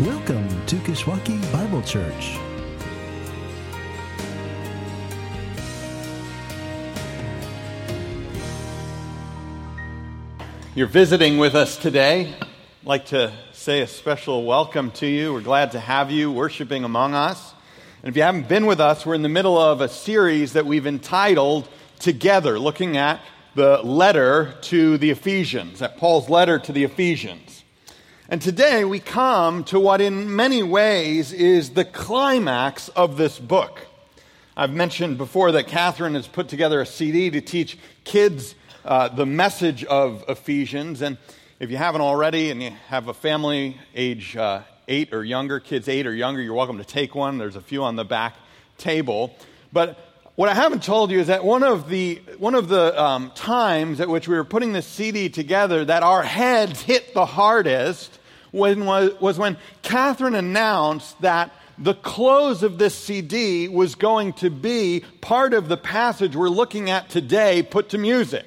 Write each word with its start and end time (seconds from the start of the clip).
Welcome 0.00 0.64
to 0.66 0.76
Kishwaukee 0.76 1.52
Bible 1.52 1.82
Church. 1.82 2.38
You're 10.76 10.86
visiting 10.86 11.38
with 11.38 11.56
us 11.56 11.76
today. 11.76 12.32
I'd 12.40 12.46
like 12.84 13.06
to 13.06 13.32
say 13.50 13.80
a 13.80 13.88
special 13.88 14.44
welcome 14.44 14.92
to 14.92 15.06
you. 15.08 15.32
We're 15.32 15.40
glad 15.40 15.72
to 15.72 15.80
have 15.80 16.12
you 16.12 16.30
worshiping 16.30 16.84
among 16.84 17.14
us. 17.14 17.52
And 18.04 18.08
if 18.08 18.16
you 18.16 18.22
haven't 18.22 18.48
been 18.48 18.66
with 18.66 18.78
us, 18.78 19.04
we're 19.04 19.16
in 19.16 19.22
the 19.22 19.28
middle 19.28 19.58
of 19.58 19.80
a 19.80 19.88
series 19.88 20.52
that 20.52 20.64
we've 20.64 20.86
entitled 20.86 21.68
Together, 21.98 22.60
looking 22.60 22.96
at 22.96 23.20
the 23.56 23.78
letter 23.82 24.54
to 24.60 24.96
the 24.98 25.10
Ephesians, 25.10 25.82
at 25.82 25.96
Paul's 25.96 26.30
letter 26.30 26.60
to 26.60 26.72
the 26.72 26.84
Ephesians. 26.84 27.57
And 28.30 28.42
today 28.42 28.84
we 28.84 29.00
come 29.00 29.64
to 29.64 29.80
what, 29.80 30.02
in 30.02 30.36
many 30.36 30.62
ways, 30.62 31.32
is 31.32 31.70
the 31.70 31.86
climax 31.86 32.90
of 32.90 33.16
this 33.16 33.38
book. 33.38 33.86
I've 34.54 34.70
mentioned 34.70 35.16
before 35.16 35.52
that 35.52 35.66
Catherine 35.66 36.14
has 36.14 36.28
put 36.28 36.46
together 36.46 36.82
a 36.82 36.84
CD 36.84 37.30
to 37.30 37.40
teach 37.40 37.78
kids 38.04 38.54
uh, 38.84 39.08
the 39.08 39.24
message 39.24 39.82
of 39.82 40.26
Ephesians. 40.28 41.00
And 41.00 41.16
if 41.58 41.70
you 41.70 41.78
haven't 41.78 42.02
already 42.02 42.50
and 42.50 42.62
you 42.62 42.72
have 42.88 43.08
a 43.08 43.14
family 43.14 43.80
age 43.94 44.36
uh, 44.36 44.60
eight 44.88 45.14
or 45.14 45.24
younger, 45.24 45.58
kids 45.58 45.88
eight 45.88 46.06
or 46.06 46.12
younger, 46.12 46.42
you're 46.42 46.52
welcome 46.52 46.76
to 46.76 46.84
take 46.84 47.14
one. 47.14 47.38
There's 47.38 47.56
a 47.56 47.62
few 47.62 47.82
on 47.82 47.96
the 47.96 48.04
back 48.04 48.36
table. 48.76 49.34
But 49.72 49.98
what 50.34 50.50
I 50.50 50.54
haven't 50.54 50.82
told 50.82 51.10
you 51.10 51.18
is 51.18 51.28
that 51.28 51.44
one 51.44 51.62
of 51.62 51.88
the, 51.88 52.16
one 52.36 52.54
of 52.54 52.68
the 52.68 53.02
um, 53.02 53.32
times 53.34 54.02
at 54.02 54.08
which 54.10 54.28
we 54.28 54.36
were 54.36 54.44
putting 54.44 54.74
this 54.74 54.86
CD 54.86 55.30
together 55.30 55.82
that 55.86 56.02
our 56.02 56.22
heads 56.22 56.82
hit 56.82 57.14
the 57.14 57.24
hardest 57.24 58.17
when, 58.50 58.84
was, 58.84 59.38
when 59.38 59.56
Catherine 59.82 60.34
announced 60.34 61.20
that 61.20 61.52
the 61.78 61.94
close 61.94 62.62
of 62.62 62.78
this 62.78 62.94
CD 62.94 63.68
was 63.68 63.94
going 63.94 64.32
to 64.34 64.50
be 64.50 65.04
part 65.20 65.54
of 65.54 65.68
the 65.68 65.76
passage 65.76 66.34
we're 66.34 66.48
looking 66.48 66.90
at 66.90 67.08
today 67.08 67.62
put 67.62 67.90
to 67.90 67.98
music. 67.98 68.44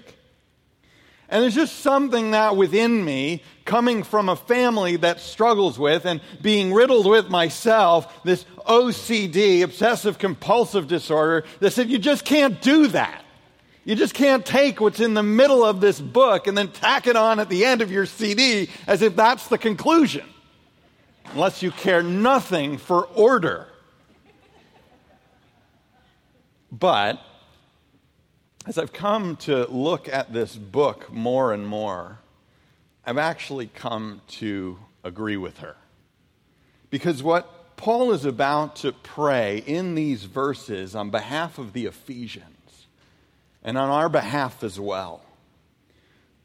And 1.30 1.42
there's 1.42 1.56
just 1.56 1.78
something 1.78 2.32
that 2.32 2.58
within 2.58 3.06
me, 3.06 3.42
coming 3.64 4.04
from 4.04 4.28
a 4.28 4.36
family 4.36 4.98
that 4.98 5.22
struggles 5.22 5.80
with 5.80 6.06
and 6.06 6.20
being 6.42 6.74
riddled 6.74 7.08
with 7.08 7.30
myself, 7.30 8.22
this 8.26 8.44
OCD, 8.68 9.64
obsessive 9.64 10.18
compulsive 10.18 10.90
disorder, 10.90 11.46
that 11.62 11.72
said, 11.72 11.90
you 11.90 12.00
just 12.00 12.26
can't 12.26 12.62
do 12.62 12.88
that. 12.88 13.24
You 13.84 13.96
just 13.96 14.14
can't 14.14 14.46
take 14.46 14.80
what's 14.80 15.00
in 15.00 15.16
the 15.16 15.24
middle 15.24 15.64
of 15.64 15.82
this 15.82 16.00
book 16.00 16.46
and 16.46 16.56
then 16.56 16.68
tack 16.68 17.08
it 17.08 17.16
on 17.16 17.40
at 17.40 17.50
the 17.50 17.66
end 17.66 17.82
of 17.82 17.92
your 17.92 18.06
CD 18.06 18.70
as 18.86 19.02
if 19.02 19.16
that's 19.16 19.48
the 19.48 19.58
conclusion. 19.58 20.26
Unless 21.34 21.64
you 21.64 21.72
care 21.72 22.04
nothing 22.04 22.78
for 22.78 23.06
order. 23.06 23.68
But 26.72 27.20
as 28.68 28.78
I've 28.78 28.94
come 28.94 29.36
to 29.38 29.66
look 29.66 30.08
at 30.08 30.32
this 30.32 30.56
book 30.56 31.12
more 31.12 31.52
and 31.52 31.66
more, 31.66 32.20
I've 33.04 33.18
actually 33.18 33.68
come 33.68 34.22
to 34.28 34.78
agree 35.04 35.38
with 35.38 35.58
her. 35.58 35.76
Because 36.92 37.24
what 37.24 37.78
Paul 37.78 38.12
is 38.12 38.26
about 38.26 38.76
to 38.78 38.92
pray 38.92 39.64
in 39.66 39.96
these 39.96 40.26
verses 40.26 40.96
on 40.96 41.10
behalf 41.10 41.58
of 41.58 41.74
the 41.74 41.88
Ephesians 41.88 42.61
and 43.64 43.78
on 43.78 43.90
our 43.90 44.10
behalf 44.10 44.64
as 44.64 44.80
well 44.80 45.24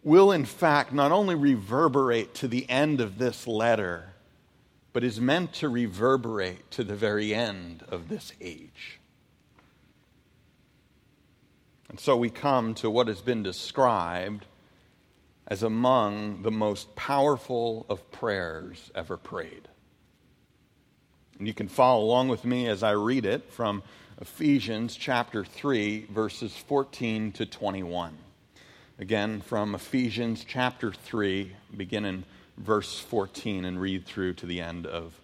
will, 0.03 0.31
in 0.31 0.45
fact, 0.45 0.93
not 0.93 1.11
only 1.11 1.35
reverberate 1.35 2.35
to 2.35 2.47
the 2.47 2.69
end 2.71 3.01
of 3.01 3.19
this 3.19 3.47
letter, 3.47 4.13
but 4.93 5.03
is 5.03 5.21
meant 5.21 5.53
to 5.53 5.69
reverberate 5.69 6.71
to 6.71 6.85
the 6.85 6.95
very 6.95 7.35
end 7.35 7.85
of 7.89 8.09
this 8.09 8.33
age. 8.41 9.01
And 11.89 11.99
so 11.99 12.17
we 12.17 12.31
come 12.31 12.75
to 12.77 12.91
what 12.91 13.09
has 13.09 13.21
been 13.21 13.43
described 13.43 14.47
as 15.47 15.63
among 15.63 16.43
the 16.43 16.51
most 16.51 16.95
powerful 16.97 17.87
of 17.89 18.11
prayers 18.11 18.91
ever 18.95 19.17
prayed. 19.17 19.69
And 21.39 21.47
you 21.47 21.55
can 21.55 21.69
follow 21.69 22.05
along 22.05 22.29
with 22.29 22.45
me 22.45 22.67
as 22.67 22.83
I 22.83 22.93
read 22.93 23.27
it 23.27 23.53
from 23.53 23.83
Ephesians 24.19 24.97
chapter 24.97 25.45
3, 25.45 26.07
verses 26.07 26.57
14 26.57 27.33
to 27.33 27.45
21. 27.45 28.17
Again, 28.99 29.43
from 29.43 29.75
Ephesians 29.75 30.43
chapter 30.43 30.91
3, 30.91 31.53
begin 31.77 32.07
in 32.07 32.25
verse 32.57 32.99
14 32.99 33.67
and 33.67 33.79
read 33.79 34.07
through 34.07 34.33
to 34.33 34.47
the 34.47 34.59
end 34.59 34.87
of 34.87 35.21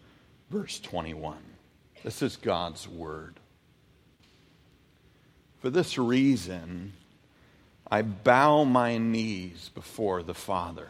verse 0.51 0.79
21. 0.79 1.39
This 2.05 2.21
is 2.21 2.37
God's 2.37 2.87
word. 2.87 3.41
For 5.61 5.71
this 5.71 5.97
reason, 5.97 6.93
I 7.91 8.03
bow 8.03 8.65
my 8.65 8.99
knees 8.99 9.71
before 9.75 10.23
the 10.23 10.35
Father, 10.35 10.89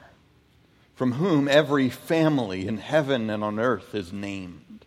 from 0.97 1.13
whom 1.13 1.47
every 1.47 1.89
family 1.89 2.67
in 2.67 2.79
heaven 2.79 3.31
and 3.31 3.45
on 3.45 3.61
earth 3.61 3.95
is 3.95 4.13
named, 4.13 4.87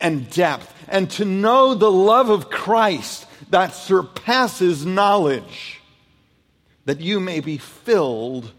and 0.00 0.30
depth, 0.30 0.72
and 0.88 1.10
to 1.10 1.24
know 1.24 1.74
the 1.74 1.90
love 1.90 2.30
of 2.30 2.50
Christ 2.50 3.26
that 3.50 3.74
surpasses 3.74 4.86
knowledge, 4.86 5.80
that 6.84 7.00
you 7.00 7.20
may 7.20 7.40
be 7.40 7.58
filled 7.58 8.52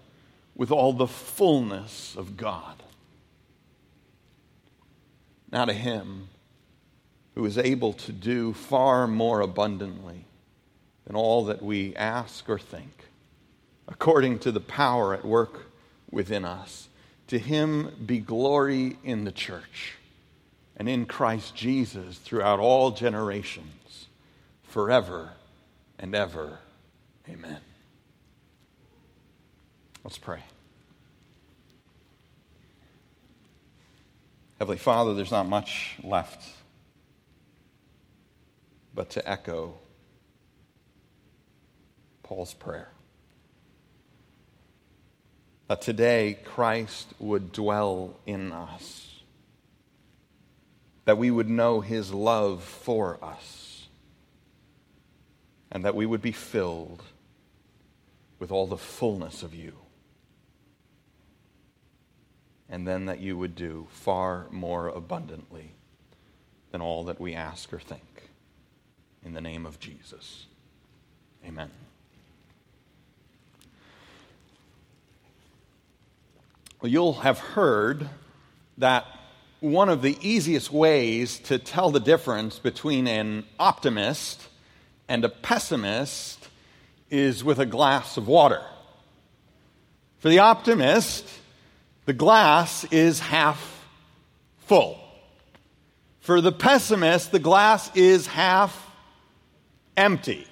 with 0.55 0.71
all 0.71 0.93
the 0.93 1.07
fullness 1.07 2.15
of 2.15 2.37
God. 2.37 2.83
Now 5.51 5.65
to 5.65 5.73
Him 5.73 6.29
who 7.35 7.45
is 7.45 7.57
able 7.57 7.93
to 7.93 8.11
do 8.11 8.53
far 8.53 9.07
more 9.07 9.41
abundantly 9.41 10.25
than 11.05 11.15
all 11.15 11.45
that 11.45 11.61
we 11.61 11.95
ask 11.95 12.49
or 12.49 12.59
think, 12.59 13.05
according 13.87 14.39
to 14.39 14.51
the 14.51 14.59
power 14.59 15.13
at 15.13 15.25
work 15.25 15.71
within 16.09 16.45
us. 16.45 16.87
To 17.27 17.39
him 17.39 17.93
be 18.05 18.19
glory 18.19 18.97
in 19.03 19.23
the 19.23 19.31
church 19.31 19.95
and 20.81 20.89
in 20.89 21.05
Christ 21.05 21.55
Jesus 21.55 22.17
throughout 22.17 22.57
all 22.57 22.89
generations, 22.89 24.07
forever 24.63 25.29
and 25.99 26.15
ever. 26.15 26.57
Amen. 27.29 27.59
Let's 30.03 30.17
pray. 30.17 30.39
Heavenly 34.57 34.79
Father, 34.79 35.13
there's 35.13 35.29
not 35.29 35.47
much 35.47 35.97
left 36.03 36.49
but 38.95 39.11
to 39.11 39.29
echo 39.29 39.75
Paul's 42.23 42.55
prayer. 42.55 42.89
That 45.67 45.83
today 45.83 46.39
Christ 46.43 47.13
would 47.19 47.51
dwell 47.51 48.15
in 48.25 48.51
us, 48.51 49.10
that 51.05 51.17
we 51.17 51.31
would 51.31 51.49
know 51.49 51.81
his 51.81 52.13
love 52.13 52.63
for 52.63 53.23
us, 53.23 53.87
and 55.71 55.83
that 55.85 55.95
we 55.95 56.05
would 56.05 56.21
be 56.21 56.31
filled 56.31 57.03
with 58.39 58.51
all 58.51 58.67
the 58.67 58.77
fullness 58.77 59.43
of 59.43 59.53
you. 59.53 59.73
And 62.69 62.87
then 62.87 63.05
that 63.05 63.19
you 63.19 63.37
would 63.37 63.55
do 63.55 63.87
far 63.91 64.47
more 64.49 64.87
abundantly 64.87 65.71
than 66.71 66.81
all 66.81 67.03
that 67.05 67.19
we 67.19 67.33
ask 67.33 67.73
or 67.73 67.79
think 67.79 68.29
in 69.25 69.33
the 69.33 69.41
name 69.41 69.65
of 69.65 69.79
Jesus. 69.79 70.45
Amen. 71.45 71.69
Well, 76.81 76.91
you'll 76.91 77.13
have 77.13 77.39
heard 77.39 78.09
that 78.77 79.05
one 79.61 79.89
of 79.89 80.01
the 80.01 80.17
easiest 80.27 80.71
ways 80.71 81.37
to 81.37 81.59
tell 81.59 81.91
the 81.91 81.99
difference 81.99 82.57
between 82.57 83.07
an 83.07 83.45
optimist 83.59 84.47
and 85.07 85.23
a 85.23 85.29
pessimist 85.29 86.49
is 87.11 87.43
with 87.43 87.59
a 87.59 87.65
glass 87.65 88.17
of 88.17 88.27
water. 88.27 88.63
For 90.17 90.29
the 90.29 90.39
optimist, 90.39 91.27
the 92.05 92.13
glass 92.13 92.85
is 92.85 93.19
half 93.19 93.85
full. 94.65 94.97
For 96.21 96.41
the 96.41 96.51
pessimist, 96.51 97.31
the 97.31 97.39
glass 97.39 97.95
is 97.95 98.25
half 98.25 98.89
empty. 99.95 100.47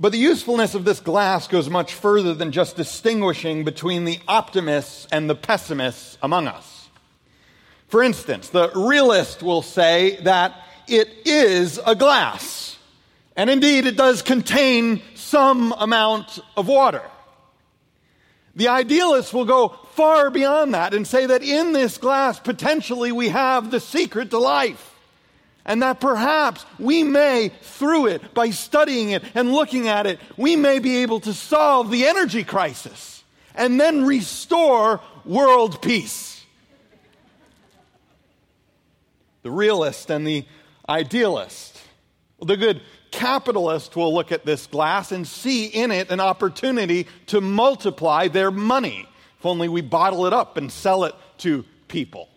But 0.00 0.12
the 0.12 0.18
usefulness 0.18 0.74
of 0.74 0.86
this 0.86 1.00
glass 1.00 1.48
goes 1.48 1.68
much 1.68 1.92
further 1.92 2.32
than 2.32 2.50
just 2.50 2.76
distinguishing 2.76 3.62
between 3.62 4.06
the 4.06 4.20
optimists 4.26 5.06
and 5.12 5.28
the 5.28 5.34
pessimists 5.34 6.16
among 6.22 6.48
us. 6.48 6.73
For 7.94 8.02
instance, 8.02 8.48
the 8.48 8.72
realist 8.74 9.40
will 9.40 9.62
say 9.62 10.16
that 10.22 10.52
it 10.88 11.08
is 11.24 11.78
a 11.86 11.94
glass, 11.94 12.76
and 13.36 13.48
indeed 13.48 13.86
it 13.86 13.96
does 13.96 14.20
contain 14.20 15.00
some 15.14 15.70
amount 15.70 16.40
of 16.56 16.66
water. 16.66 17.02
The 18.56 18.66
idealist 18.66 19.32
will 19.32 19.44
go 19.44 19.68
far 19.92 20.30
beyond 20.30 20.74
that 20.74 20.92
and 20.92 21.06
say 21.06 21.26
that 21.26 21.44
in 21.44 21.72
this 21.72 21.96
glass, 21.96 22.40
potentially, 22.40 23.12
we 23.12 23.28
have 23.28 23.70
the 23.70 23.78
secret 23.78 24.30
to 24.30 24.38
life. 24.38 24.98
And 25.64 25.80
that 25.84 26.00
perhaps 26.00 26.66
we 26.80 27.04
may, 27.04 27.52
through 27.62 28.06
it, 28.06 28.34
by 28.34 28.50
studying 28.50 29.10
it 29.10 29.22
and 29.36 29.52
looking 29.52 29.86
at 29.86 30.08
it, 30.08 30.18
we 30.36 30.56
may 30.56 30.80
be 30.80 30.96
able 30.96 31.20
to 31.20 31.32
solve 31.32 31.92
the 31.92 32.06
energy 32.06 32.42
crisis 32.42 33.22
and 33.54 33.80
then 33.80 34.04
restore 34.04 35.00
world 35.24 35.80
peace. 35.80 36.33
The 39.44 39.50
realist 39.50 40.10
and 40.10 40.26
the 40.26 40.46
idealist. 40.88 41.78
The 42.40 42.56
good 42.56 42.80
capitalist 43.10 43.94
will 43.94 44.12
look 44.12 44.32
at 44.32 44.46
this 44.46 44.66
glass 44.66 45.12
and 45.12 45.28
see 45.28 45.66
in 45.66 45.90
it 45.90 46.10
an 46.10 46.18
opportunity 46.18 47.06
to 47.26 47.42
multiply 47.42 48.28
their 48.28 48.50
money. 48.50 49.06
If 49.38 49.46
only 49.46 49.68
we 49.68 49.82
bottle 49.82 50.24
it 50.24 50.32
up 50.32 50.56
and 50.56 50.72
sell 50.72 51.04
it 51.04 51.14
to 51.38 51.64
people 51.88 52.30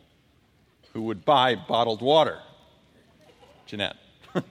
who 0.92 1.04
would 1.04 1.24
buy 1.24 1.56
bottled 1.56 2.02
water. 2.02 2.40
Jeanette. 3.66 3.96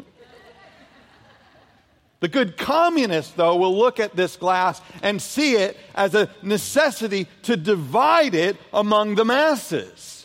the 2.21 2.29
good 2.29 2.57
communist, 2.57 3.37
though, 3.37 3.57
will 3.57 3.77
look 3.77 4.01
at 4.01 4.17
this 4.17 4.37
glass 4.37 4.81
and 5.03 5.21
see 5.21 5.57
it 5.57 5.77
as 5.95 6.15
a 6.15 6.31
necessity 6.41 7.29
to 7.43 7.59
divide 7.59 8.35
it 8.35 8.57
among 8.73 9.17
the 9.17 9.27
masses. 9.27 10.16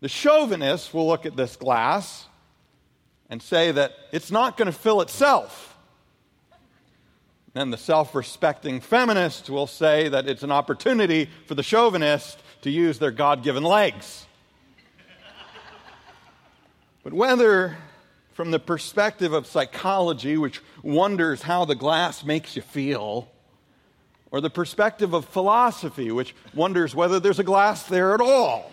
The 0.00 0.08
chauvinist 0.08 0.92
will 0.92 1.06
look 1.06 1.26
at 1.26 1.36
this 1.36 1.56
glass 1.56 2.26
and 3.30 3.42
say 3.42 3.72
that 3.72 3.92
it's 4.12 4.30
not 4.30 4.56
going 4.56 4.66
to 4.66 4.78
fill 4.78 5.00
itself. 5.00 5.76
Then 7.54 7.70
the 7.70 7.78
self 7.78 8.14
respecting 8.14 8.80
feminist 8.80 9.48
will 9.48 9.66
say 9.66 10.10
that 10.10 10.28
it's 10.28 10.42
an 10.42 10.52
opportunity 10.52 11.30
for 11.46 11.54
the 11.54 11.62
chauvinist 11.62 12.38
to 12.62 12.70
use 12.70 12.98
their 12.98 13.10
God 13.10 13.42
given 13.42 13.62
legs. 13.62 14.26
but 17.02 17.14
whether 17.14 17.78
from 18.34 18.50
the 18.50 18.58
perspective 18.58 19.32
of 19.32 19.46
psychology, 19.46 20.36
which 20.36 20.60
wonders 20.82 21.40
how 21.40 21.64
the 21.64 21.74
glass 21.74 22.22
makes 22.22 22.54
you 22.54 22.60
feel, 22.60 23.26
or 24.30 24.42
the 24.42 24.50
perspective 24.50 25.14
of 25.14 25.24
philosophy, 25.24 26.10
which 26.10 26.34
wonders 26.52 26.94
whether 26.94 27.18
there's 27.18 27.38
a 27.38 27.44
glass 27.44 27.84
there 27.84 28.12
at 28.12 28.20
all, 28.20 28.70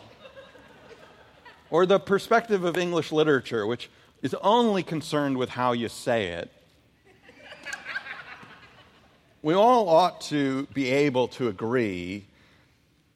or 1.73 1.87
the 1.87 1.99
perspective 1.99 2.63
of 2.63 2.77
English 2.77 3.11
literature, 3.11 3.65
which 3.65 3.89
is 4.21 4.35
only 4.43 4.83
concerned 4.83 5.35
with 5.35 5.49
how 5.49 5.71
you 5.71 5.89
say 5.89 6.27
it. 6.27 6.51
we 9.41 9.55
all 9.55 9.89
ought 9.89 10.21
to 10.21 10.67
be 10.75 10.91
able 10.91 11.27
to 11.27 11.47
agree 11.47 12.27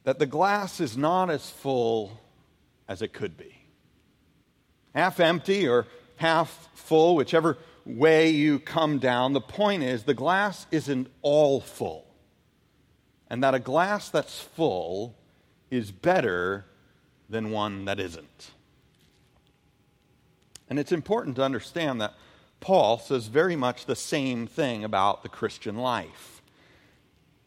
that 0.02 0.18
the 0.18 0.26
glass 0.26 0.80
is 0.80 0.96
not 0.96 1.30
as 1.30 1.48
full 1.48 2.20
as 2.88 3.00
it 3.00 3.12
could 3.12 3.36
be. 3.36 3.54
Half 4.92 5.20
empty 5.20 5.68
or 5.68 5.86
half 6.16 6.68
full, 6.74 7.14
whichever 7.14 7.58
way 7.86 8.30
you 8.30 8.58
come 8.58 8.98
down, 8.98 9.34
the 9.34 9.40
point 9.40 9.84
is 9.84 10.02
the 10.02 10.14
glass 10.14 10.66
isn't 10.72 11.06
all 11.22 11.60
full. 11.60 12.08
And 13.30 13.40
that 13.44 13.54
a 13.54 13.60
glass 13.60 14.08
that's 14.08 14.40
full 14.40 15.14
is 15.70 15.92
better 15.92 16.64
than 17.28 17.50
one 17.50 17.84
that 17.84 18.00
isn't. 18.00 18.50
And 20.68 20.78
it's 20.78 20.92
important 20.92 21.36
to 21.36 21.42
understand 21.42 22.00
that 22.00 22.14
Paul 22.60 22.98
says 22.98 23.26
very 23.26 23.56
much 23.56 23.86
the 23.86 23.96
same 23.96 24.46
thing 24.46 24.84
about 24.84 25.22
the 25.22 25.28
Christian 25.28 25.76
life. 25.76 26.42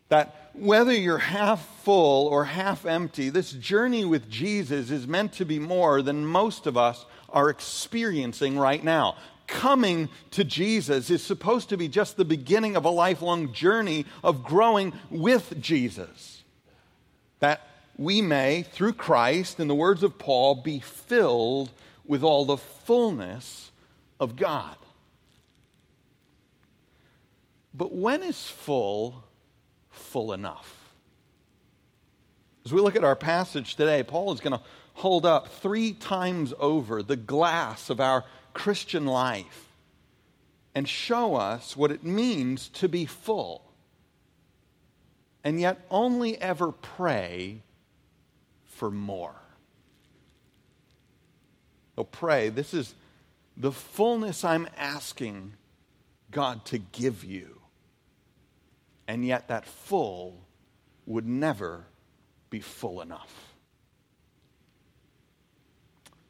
That 0.09 0.49
whether 0.53 0.93
you're 0.93 1.17
half 1.17 1.65
full 1.83 2.27
or 2.27 2.45
half 2.45 2.85
empty, 2.85 3.29
this 3.29 3.51
journey 3.51 4.05
with 4.05 4.29
Jesus 4.29 4.91
is 4.91 5.07
meant 5.07 5.33
to 5.33 5.45
be 5.45 5.59
more 5.59 6.01
than 6.01 6.25
most 6.25 6.67
of 6.67 6.77
us 6.77 7.05
are 7.29 7.49
experiencing 7.49 8.57
right 8.57 8.83
now. 8.83 9.15
Coming 9.47 10.09
to 10.31 10.43
Jesus 10.43 11.09
is 11.09 11.23
supposed 11.23 11.69
to 11.69 11.77
be 11.77 11.87
just 11.87 12.17
the 12.17 12.25
beginning 12.25 12.75
of 12.75 12.85
a 12.85 12.89
lifelong 12.89 13.53
journey 13.53 14.05
of 14.23 14.43
growing 14.43 14.93
with 15.09 15.61
Jesus. 15.61 16.43
That 17.39 17.61
we 17.97 18.21
may, 18.21 18.63
through 18.63 18.93
Christ, 18.93 19.59
in 19.59 19.67
the 19.67 19.75
words 19.75 20.03
of 20.03 20.17
Paul, 20.17 20.55
be 20.55 20.79
filled 20.79 21.71
with 22.05 22.23
all 22.23 22.45
the 22.45 22.57
fullness 22.57 23.71
of 24.19 24.35
God. 24.35 24.75
But 27.73 27.93
when 27.93 28.23
is 28.23 28.47
full 28.47 29.23
full 29.89 30.33
enough? 30.33 30.77
As 32.65 32.73
we 32.73 32.81
look 32.81 32.95
at 32.95 33.03
our 33.03 33.15
passage 33.15 33.75
today, 33.75 34.03
Paul 34.03 34.33
is 34.33 34.39
going 34.39 34.57
to 34.57 34.63
hold 34.93 35.25
up 35.25 35.47
three 35.47 35.93
times 35.93 36.53
over 36.59 37.01
the 37.01 37.15
glass 37.15 37.89
of 37.89 37.99
our 37.99 38.23
Christian 38.53 39.05
life 39.05 39.69
and 40.75 40.87
show 40.87 41.35
us 41.35 41.75
what 41.75 41.91
it 41.91 42.03
means 42.03 42.69
to 42.69 42.87
be 42.87 43.05
full. 43.05 43.63
And 45.43 45.59
yet, 45.59 45.85
only 45.89 46.39
ever 46.39 46.71
pray 46.71 47.63
for 48.81 48.89
more. 48.89 49.35
So 51.95 52.03
pray. 52.03 52.49
This 52.49 52.73
is 52.73 52.95
the 53.55 53.71
fullness 53.71 54.43
I'm 54.43 54.67
asking 54.75 55.53
God 56.31 56.65
to 56.65 56.79
give 56.79 57.23
you. 57.23 57.61
And 59.07 59.23
yet, 59.23 59.49
that 59.49 59.67
full 59.67 60.35
would 61.05 61.27
never 61.27 61.83
be 62.49 62.59
full 62.59 63.01
enough. 63.01 63.53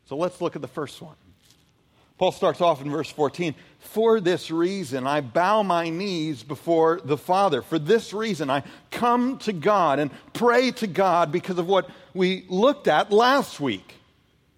So 0.04 0.18
let's 0.18 0.42
look 0.42 0.58
at 0.58 0.62
the 0.62 0.68
first 0.68 1.02
one. 1.02 1.16
Paul 2.18 2.34
starts 2.34 2.60
off 2.60 2.82
in 2.82 2.92
verse 2.92 3.10
14. 3.10 3.56
For 3.80 4.20
this 4.20 4.52
reason, 4.52 5.08
I 5.08 5.22
bow 5.22 5.64
my 5.64 5.90
knees 5.90 6.44
before 6.44 7.00
the 7.02 7.18
Father. 7.18 7.62
For 7.62 7.80
this 7.80 8.12
reason, 8.12 8.50
I 8.50 8.64
come 8.92 9.38
to 9.40 9.54
God 9.54 10.00
and 10.00 10.12
pray 10.34 10.72
to 10.72 10.86
God 10.86 11.32
because 11.32 11.58
of 11.58 11.68
what 11.68 11.90
we 12.13 12.46
looked 12.50 12.88
at 12.88 13.12
last 13.12 13.60
week 13.60 13.96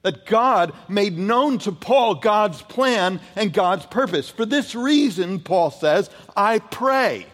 that 0.01 0.25
God 0.25 0.73
made 0.89 1.17
known 1.17 1.57
to 1.59 1.71
Paul 1.71 2.15
God's 2.15 2.61
plan 2.61 3.19
and 3.35 3.53
God's 3.53 3.85
purpose. 3.85 4.29
For 4.29 4.45
this 4.45 4.75
reason, 4.75 5.39
Paul 5.39 5.71
says, 5.71 6.09
I 6.35 6.59
pray 6.59 7.25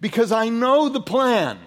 because 0.00 0.32
I 0.32 0.48
know 0.48 0.88
the 0.88 1.00
plan 1.00 1.58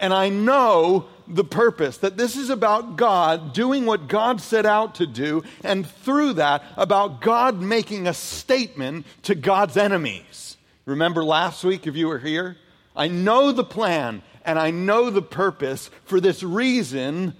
and 0.00 0.14
I 0.14 0.30
know 0.30 1.06
the 1.26 1.44
purpose. 1.44 1.98
That 1.98 2.16
this 2.16 2.36
is 2.36 2.50
about 2.50 2.96
God 2.96 3.52
doing 3.52 3.84
what 3.84 4.08
God 4.08 4.40
set 4.40 4.64
out 4.64 4.96
to 4.96 5.06
do, 5.06 5.42
and 5.62 5.86
through 5.86 6.34
that, 6.34 6.62
about 6.76 7.20
God 7.20 7.60
making 7.60 8.06
a 8.06 8.14
statement 8.14 9.06
to 9.24 9.34
God's 9.34 9.76
enemies. 9.76 10.56
Remember 10.86 11.22
last 11.22 11.64
week, 11.64 11.86
if 11.86 11.96
you 11.96 12.08
were 12.08 12.18
here? 12.18 12.56
I 12.96 13.08
know 13.08 13.52
the 13.52 13.64
plan 13.64 14.22
and 14.44 14.58
I 14.58 14.70
know 14.70 15.10
the 15.10 15.22
purpose. 15.22 15.90
For 16.04 16.20
this 16.20 16.42
reason, 16.42 17.36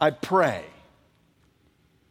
I 0.00 0.10
pray. 0.10 0.64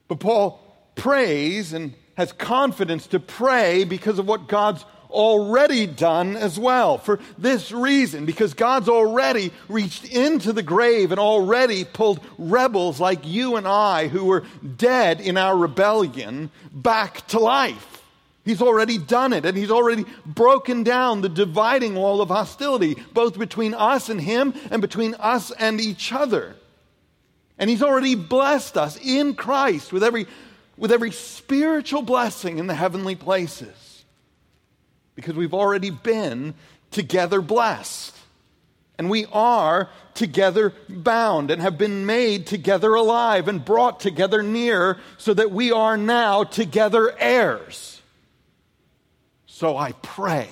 But 0.08 0.20
Paul 0.20 0.60
prays 0.96 1.74
and 1.74 1.94
has 2.16 2.32
confidence 2.32 3.08
to 3.08 3.20
pray 3.20 3.84
because 3.84 4.20
of 4.20 4.28
what 4.28 4.48
God's 4.48 4.86
already 5.10 5.88
done 5.88 6.36
as 6.36 6.60
well. 6.60 6.98
For 6.98 7.20
this 7.38 7.72
reason, 7.72 8.26
because 8.26 8.54
God's 8.54 8.90
already 8.90 9.52
reached 9.70 10.06
into 10.06 10.54
the 10.54 10.64
grave 10.64 11.12
and 11.12 11.20
already 11.20 11.86
pulled 11.86 12.20
rebels 12.38 13.00
like 13.00 13.26
you 13.26 13.56
and 13.56 13.68
I 13.68 14.08
who 14.08 14.26
were 14.26 14.44
dead 14.78 15.22
in 15.22 15.38
our 15.38 15.56
rebellion 15.56 16.52
back 16.72 17.26
to 17.28 17.40
life. 17.40 18.04
He's 18.44 18.62
already 18.62 19.00
done 19.00 19.34
it, 19.34 19.44
and 19.44 19.58
he's 19.58 19.72
already 19.72 20.06
broken 20.24 20.84
down 20.84 21.22
the 21.22 21.30
dividing 21.30 21.96
wall 21.96 22.22
of 22.22 22.30
hostility, 22.30 22.96
both 23.12 23.40
between 23.40 23.74
us 23.74 24.08
and 24.08 24.22
him 24.22 24.54
and 24.70 24.82
between 24.82 25.16
us 25.16 25.50
and 25.52 25.82
each 25.82 26.14
other. 26.14 26.56
And 27.58 27.70
He's 27.70 27.84
already 27.84 28.16
blessed 28.16 28.78
us 28.78 28.98
in 28.98 29.36
Christ 29.36 29.94
with 29.94 30.04
every, 30.04 30.28
with 30.78 30.92
every 30.92 31.12
spiritual 31.12 32.02
blessing 32.02 32.58
in 32.58 32.68
the 32.68 32.76
heavenly 32.76 33.16
places 33.16 33.96
because 35.16 35.36
we've 35.36 35.54
already 35.54 35.90
been 35.90 36.54
together 36.92 37.42
blessed. 37.42 38.16
And 38.98 39.10
we 39.10 39.26
are 39.32 39.90
together 40.14 40.74
bound 40.88 41.52
and 41.52 41.62
have 41.62 41.78
been 41.78 42.06
made 42.06 42.48
together 42.48 42.94
alive 42.94 43.48
and 43.48 43.64
brought 43.64 44.00
together 44.00 44.42
near 44.42 45.00
so 45.18 45.34
that 45.34 45.52
we 45.52 45.72
are 45.72 45.98
now 45.98 46.46
together 46.46 47.14
heirs. 47.20 48.02
So 49.48 49.78
I 49.78 49.94
pray, 49.94 50.48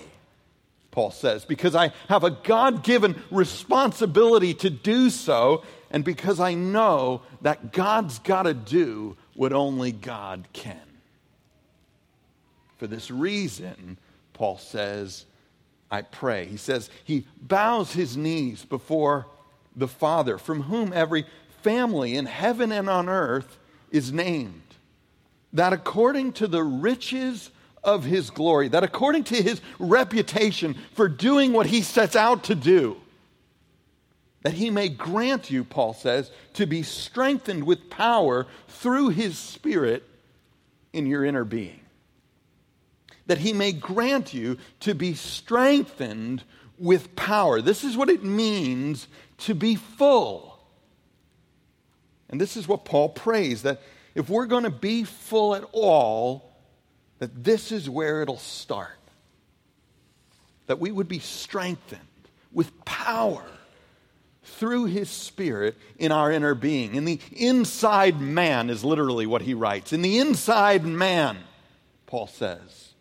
Paul 0.91 1.12
says, 1.12 1.45
because 1.45 1.75
I 1.75 1.91
have 2.10 2.24
a 2.25 2.31
God 2.31 2.83
given 2.83 3.22
responsibility 3.31 4.53
to 4.55 4.69
do 4.69 5.10
so, 5.10 5.63
and 5.93 6.03
because 6.03 6.39
I 6.39 6.55
know 6.55 7.21
that 7.43 7.71
God's 7.71 8.17
got 8.19 8.43
to 8.43 8.55
do 8.55 9.15
what 9.35 9.53
only 9.53 9.91
God 9.91 10.47
can. 10.51 10.81
For 12.77 12.88
this 12.88 13.12
reason, 13.12 13.97
Paul 14.33 14.57
says, 14.57 15.25
I 15.91 16.01
pray. 16.01 16.47
He 16.47 16.57
says 16.57 16.89
he 17.03 17.25
bows 17.39 17.93
his 17.93 18.17
knees 18.17 18.65
before 18.65 19.27
the 19.75 19.88
Father, 19.88 20.39
from 20.39 20.63
whom 20.63 20.91
every 20.91 21.25
family 21.62 22.15
in 22.15 22.25
heaven 22.25 22.71
and 22.71 22.89
on 22.89 23.07
earth 23.07 23.59
is 23.91 24.12
named. 24.12 24.62
That 25.53 25.73
according 25.73 26.33
to 26.33 26.47
the 26.47 26.63
riches 26.63 27.51
of 27.83 28.03
his 28.03 28.31
glory, 28.31 28.69
that 28.69 28.83
according 28.83 29.25
to 29.25 29.35
his 29.35 29.62
reputation 29.77 30.75
for 30.93 31.07
doing 31.07 31.53
what 31.53 31.67
he 31.67 31.83
sets 31.83 32.15
out 32.15 32.45
to 32.45 32.55
do, 32.55 32.97
that 34.43 34.53
he 34.53 34.69
may 34.69 34.89
grant 34.89 35.50
you, 35.50 35.63
Paul 35.63 35.93
says, 35.93 36.31
to 36.53 36.65
be 36.65 36.83
strengthened 36.83 37.63
with 37.63 37.89
power 37.89 38.45
through 38.67 39.09
his 39.09 39.38
Spirit 39.38 40.03
in 40.91 41.07
your 41.07 41.25
inner 41.25 41.43
being 41.43 41.79
that 43.27 43.38
he 43.38 43.53
may 43.53 43.71
grant 43.71 44.33
you 44.33 44.57
to 44.81 44.93
be 44.93 45.13
strengthened 45.13 46.43
with 46.77 47.15
power. 47.15 47.62
This 47.62 47.83
is 47.83 47.95
what 47.95 48.09
it 48.09 48.23
means 48.23 49.07
to 49.39 49.53
be 49.53 49.75
full. 49.75 50.59
And 52.29 52.41
this 52.41 52.57
is 52.57 52.67
what 52.67 52.85
Paul 52.85 53.09
prays 53.09 53.63
that 53.63 53.81
if 54.15 54.29
we're 54.29 54.45
going 54.45 54.63
to 54.63 54.69
be 54.69 55.03
full 55.03 55.55
at 55.55 55.63
all, 55.71 56.51
that 57.19 57.43
this 57.43 57.71
is 57.71 57.89
where 57.89 58.21
it'll 58.21 58.38
start. 58.38 58.89
That 60.67 60.79
we 60.79 60.91
would 60.91 61.07
be 61.07 61.19
strengthened 61.19 62.01
with 62.51 62.83
power 62.85 63.45
through 64.43 64.85
his 64.85 65.09
spirit 65.09 65.77
in 65.97 66.12
our 66.12 66.31
inner 66.31 66.55
being. 66.55 66.95
In 66.95 67.05
the 67.05 67.19
inside 67.31 68.19
man 68.19 68.69
is 68.69 68.83
literally 68.83 69.25
what 69.25 69.41
he 69.41 69.53
writes. 69.53 69.93
In 69.93 70.01
the 70.01 70.19
inside 70.19 70.83
man, 70.85 71.38
Paul 72.05 72.27
says 72.27 72.93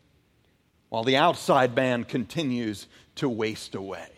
while 0.92 1.04
the 1.04 1.16
outside 1.16 1.74
man 1.74 2.04
continues 2.04 2.86
to 3.14 3.26
waste 3.26 3.74
away. 3.74 4.08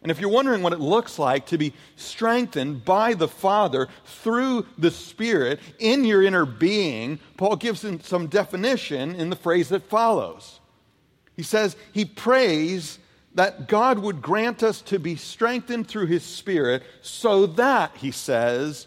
And 0.00 0.12
if 0.12 0.20
you're 0.20 0.30
wondering 0.30 0.62
what 0.62 0.72
it 0.72 0.78
looks 0.78 1.18
like 1.18 1.46
to 1.46 1.58
be 1.58 1.72
strengthened 1.96 2.84
by 2.84 3.14
the 3.14 3.26
Father 3.26 3.88
through 4.04 4.64
the 4.78 4.92
Spirit 4.92 5.58
in 5.80 6.04
your 6.04 6.22
inner 6.22 6.46
being, 6.46 7.18
Paul 7.36 7.56
gives 7.56 7.84
some 8.06 8.28
definition 8.28 9.16
in 9.16 9.28
the 9.28 9.34
phrase 9.34 9.70
that 9.70 9.88
follows. 9.88 10.60
He 11.34 11.42
says 11.42 11.74
he 11.92 12.04
prays 12.04 13.00
that 13.36 13.68
God 13.68 13.98
would 13.98 14.22
grant 14.22 14.62
us 14.62 14.80
to 14.82 14.98
be 14.98 15.14
strengthened 15.14 15.86
through 15.86 16.06
his 16.06 16.24
Spirit 16.24 16.82
so 17.02 17.46
that, 17.46 17.94
he 17.98 18.10
says, 18.10 18.86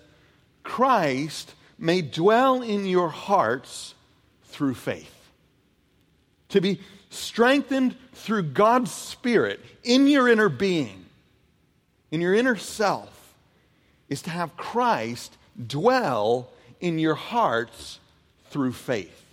Christ 0.63 1.53
may 1.77 2.01
dwell 2.01 2.63
in 2.63 2.85
your 2.85 3.09
hearts 3.09 3.93
through 4.45 4.73
faith 4.73 5.15
to 6.49 6.59
be 6.61 6.81
strengthened 7.11 7.95
through 8.13 8.41
God's 8.41 8.91
Spirit 8.91 9.59
in 9.83 10.07
your 10.07 10.27
inner 10.27 10.49
being, 10.49 11.05
in 12.09 12.19
your 12.19 12.33
inner 12.33 12.55
self, 12.55 13.35
is 14.09 14.23
to 14.23 14.31
have 14.31 14.57
Christ 14.57 15.37
dwell 15.67 16.49
in 16.79 16.97
your 16.97 17.13
hearts 17.13 17.99
through 18.49 18.73
faith. 18.73 19.23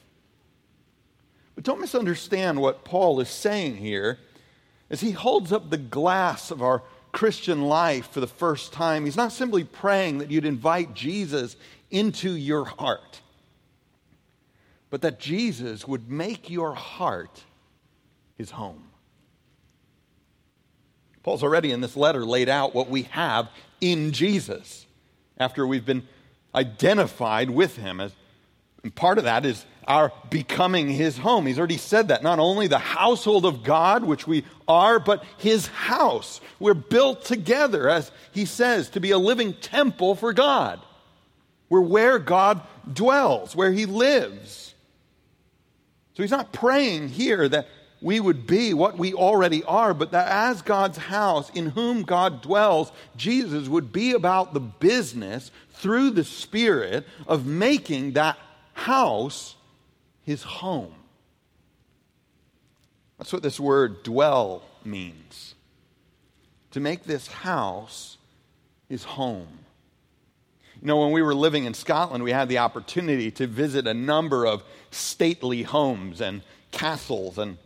But 1.54 1.64
don't 1.64 1.80
misunderstand 1.80 2.60
what 2.60 2.84
Paul 2.84 3.18
is 3.20 3.30
saying 3.30 3.78
here 3.78 4.18
as 4.90 5.00
he 5.00 5.10
holds 5.10 5.52
up 5.52 5.70
the 5.70 5.76
glass 5.76 6.50
of 6.50 6.62
our 6.62 6.82
Christian 7.12 7.62
life 7.62 8.10
for 8.10 8.20
the 8.20 8.26
first 8.26 8.72
time. 8.72 9.04
He's 9.04 9.16
not 9.16 9.32
simply 9.32 9.64
praying 9.64 10.18
that 10.18 10.30
you'd 10.30 10.44
invite 10.44 10.94
Jesus 10.94 11.56
into 11.90 12.32
your 12.32 12.64
heart 12.64 13.20
but 14.90 15.02
that 15.02 15.18
Jesus 15.18 15.86
would 15.86 16.10
make 16.10 16.48
your 16.48 16.74
heart 16.74 17.44
his 18.36 18.52
home. 18.52 18.84
Paul's 21.22 21.42
already 21.42 21.72
in 21.72 21.80
this 21.80 21.96
letter 21.96 22.24
laid 22.24 22.48
out 22.48 22.74
what 22.74 22.88
we 22.88 23.02
have 23.02 23.48
in 23.80 24.12
Jesus 24.12 24.86
after 25.38 25.66
we've 25.66 25.84
been 25.84 26.06
identified 26.54 27.50
with 27.50 27.76
him. 27.76 28.00
As, 28.00 28.12
and 28.86 28.94
part 28.94 29.18
of 29.18 29.24
that 29.24 29.44
is 29.44 29.66
our 29.88 30.12
becoming 30.30 30.88
his 30.88 31.18
home. 31.18 31.44
He's 31.46 31.58
already 31.58 31.76
said 31.76 32.06
that. 32.06 32.22
Not 32.22 32.38
only 32.38 32.68
the 32.68 32.78
household 32.78 33.44
of 33.44 33.64
God, 33.64 34.04
which 34.04 34.24
we 34.24 34.44
are, 34.68 35.00
but 35.00 35.24
his 35.38 35.66
house. 35.66 36.40
We're 36.60 36.74
built 36.74 37.24
together, 37.24 37.88
as 37.88 38.12
he 38.30 38.44
says, 38.44 38.90
to 38.90 39.00
be 39.00 39.10
a 39.10 39.18
living 39.18 39.54
temple 39.54 40.14
for 40.14 40.32
God. 40.32 40.80
We're 41.68 41.80
where 41.80 42.20
God 42.20 42.60
dwells, 42.92 43.56
where 43.56 43.72
he 43.72 43.86
lives. 43.86 44.72
So 46.14 46.22
he's 46.22 46.30
not 46.30 46.52
praying 46.52 47.08
here 47.08 47.48
that 47.48 47.66
we 48.00 48.20
would 48.20 48.46
be 48.46 48.72
what 48.72 48.96
we 48.96 49.14
already 49.14 49.64
are, 49.64 49.94
but 49.94 50.12
that 50.12 50.28
as 50.28 50.62
God's 50.62 50.98
house, 50.98 51.50
in 51.50 51.70
whom 51.70 52.04
God 52.04 52.40
dwells, 52.40 52.92
Jesus 53.16 53.66
would 53.66 53.90
be 53.90 54.12
about 54.12 54.54
the 54.54 54.60
business 54.60 55.50
through 55.72 56.10
the 56.10 56.22
Spirit 56.22 57.04
of 57.26 57.46
making 57.46 58.12
that 58.12 58.38
house 58.76 59.56
his 60.22 60.42
home. 60.42 60.94
That's 63.18 63.32
what 63.32 63.42
this 63.42 63.58
word 63.58 64.02
dwell 64.02 64.62
means. 64.84 65.54
To 66.72 66.80
make 66.80 67.04
this 67.04 67.26
house 67.26 68.18
his 68.88 69.02
home. 69.02 69.48
You 70.80 70.88
know, 70.88 71.00
when 71.00 71.12
we 71.12 71.22
were 71.22 71.34
living 71.34 71.64
in 71.64 71.72
Scotland, 71.72 72.22
we 72.22 72.32
had 72.32 72.50
the 72.50 72.58
opportunity 72.58 73.30
to 73.32 73.46
visit 73.46 73.86
a 73.86 73.94
number 73.94 74.46
of 74.46 74.62
stately 74.90 75.62
homes 75.62 76.20
and 76.20 76.42
castles. 76.70 77.38
And 77.38 77.56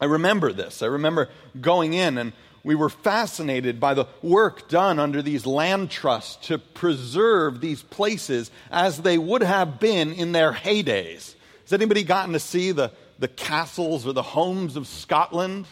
I 0.00 0.04
remember 0.04 0.52
this. 0.52 0.82
I 0.82 0.86
remember 0.86 1.28
going 1.60 1.94
in 1.94 2.16
and 2.16 2.32
we 2.64 2.74
were 2.74 2.88
fascinated 2.88 3.80
by 3.80 3.94
the 3.94 4.06
work 4.22 4.68
done 4.68 4.98
under 4.98 5.22
these 5.22 5.46
land 5.46 5.90
trusts 5.90 6.46
to 6.48 6.58
preserve 6.58 7.60
these 7.60 7.82
places 7.82 8.50
as 8.70 9.02
they 9.02 9.18
would 9.18 9.42
have 9.42 9.80
been 9.80 10.12
in 10.12 10.32
their 10.32 10.52
heydays. 10.52 11.34
Has 11.64 11.72
anybody 11.72 12.02
gotten 12.02 12.32
to 12.32 12.40
see 12.40 12.72
the, 12.72 12.92
the 13.18 13.28
castles 13.28 14.06
or 14.06 14.12
the 14.12 14.22
homes 14.22 14.76
of 14.76 14.86
Scotland? 14.86 15.66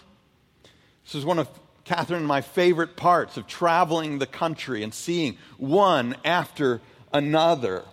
This 1.05 1.15
is 1.15 1.25
one 1.25 1.39
of 1.39 1.49
Catherine, 1.85 2.25
my 2.25 2.41
favorite 2.41 2.97
parts 2.97 3.37
of 3.37 3.47
traveling 3.47 4.19
the 4.19 4.27
country 4.27 4.83
and 4.83 4.93
seeing 4.93 5.39
one 5.57 6.17
after 6.25 6.81
another. 7.13 7.85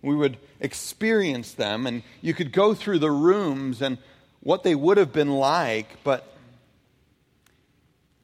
We 0.00 0.14
would 0.14 0.38
experience 0.60 1.52
them, 1.52 1.86
and 1.86 2.02
you 2.22 2.34
could 2.34 2.52
go 2.52 2.72
through 2.74 3.00
the 3.00 3.10
rooms 3.10 3.82
and 3.82 3.98
what 4.40 4.62
they 4.62 4.74
would 4.74 4.96
have 4.96 5.12
been 5.12 5.32
like, 5.32 6.02
but 6.04 6.29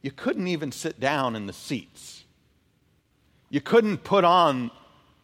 you 0.07 0.11
couldn't 0.11 0.47
even 0.47 0.71
sit 0.71 1.01
down 1.01 1.35
in 1.35 1.47
the 1.47 1.51
seats. 1.51 2.23
You 3.49 3.59
couldn't 3.59 4.05
put 4.05 4.23
on 4.23 4.71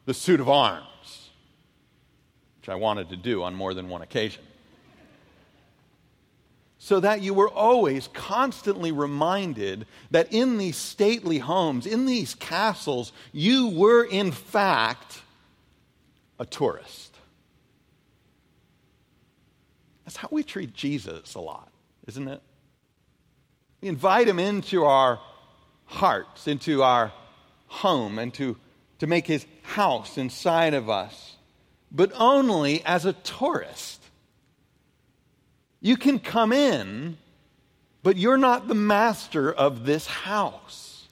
the 0.03 0.13
suit 0.13 0.41
of 0.41 0.49
arms, 0.49 1.29
which 2.59 2.67
I 2.67 2.75
wanted 2.75 3.07
to 3.11 3.15
do 3.15 3.43
on 3.43 3.55
more 3.55 3.73
than 3.73 3.87
one 3.87 4.01
occasion 4.01 4.43
so 6.79 6.99
that 6.99 7.21
you 7.21 7.33
were 7.33 7.47
always 7.49 8.09
constantly 8.11 8.91
reminded 8.91 9.85
that 10.11 10.33
in 10.33 10.57
these 10.57 10.75
stately 10.75 11.37
homes, 11.37 11.85
in 11.85 12.05
these 12.05 12.35
castles, 12.35 13.13
you 13.31 13.69
were 13.69 14.03
in 14.03 14.33
fact 14.33 15.21
a 16.39 16.45
tourist. 16.45 17.15
That's 20.03 20.17
how 20.17 20.27
we 20.29 20.43
treat 20.43 20.73
Jesus 20.73 21.35
a 21.35 21.39
lot, 21.39 21.71
isn't 22.05 22.27
it? 22.27 22.41
We 23.83 23.89
invite 23.89 24.29
him 24.29 24.39
into 24.39 24.85
our 24.85 25.19
hearts, 25.83 26.47
into 26.47 26.83
our 26.83 27.11
home, 27.67 28.17
and 28.17 28.33
to, 28.35 28.55
to 28.99 29.07
make 29.07 29.27
his 29.27 29.45
house 29.61 30.17
inside 30.17 30.73
of 30.73 30.89
us, 30.89 31.35
but 31.91 32.13
only 32.15 32.81
as 32.85 33.03
a 33.03 33.11
tourist. 33.11 34.01
You 35.81 35.97
can 35.97 36.19
come 36.19 36.53
in, 36.53 37.17
but 38.03 38.15
you're 38.15 38.37
not 38.37 38.69
the 38.69 38.73
master 38.73 39.51
of 39.51 39.85
this 39.85 40.07
house. 40.07 41.05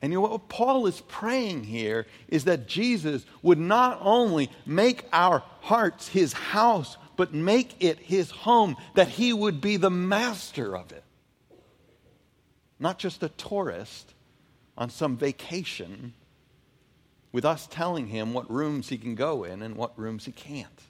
And 0.00 0.14
you 0.14 0.16
know 0.16 0.28
what 0.28 0.48
Paul 0.48 0.86
is 0.86 1.02
praying 1.02 1.64
here 1.64 2.06
is 2.28 2.44
that 2.44 2.66
Jesus 2.66 3.26
would 3.42 3.58
not 3.58 3.98
only 4.00 4.50
make 4.64 5.04
our 5.12 5.42
hearts 5.60 6.08
his 6.08 6.32
house, 6.32 6.96
but 7.16 7.34
make 7.34 7.76
it 7.80 7.98
his 7.98 8.30
home, 8.30 8.76
that 8.94 9.08
he 9.08 9.32
would 9.32 9.60
be 9.60 9.76
the 9.76 9.90
master 9.90 10.76
of 10.76 10.92
it. 10.92 11.04
Not 12.78 12.98
just 12.98 13.22
a 13.22 13.28
tourist 13.28 14.12
on 14.76 14.90
some 14.90 15.16
vacation 15.16 16.12
with 17.32 17.44
us 17.44 17.66
telling 17.70 18.06
him 18.06 18.32
what 18.32 18.50
rooms 18.50 18.88
he 18.88 18.98
can 18.98 19.14
go 19.14 19.44
in 19.44 19.62
and 19.62 19.76
what 19.76 19.98
rooms 19.98 20.24
he 20.24 20.32
can't. 20.32 20.82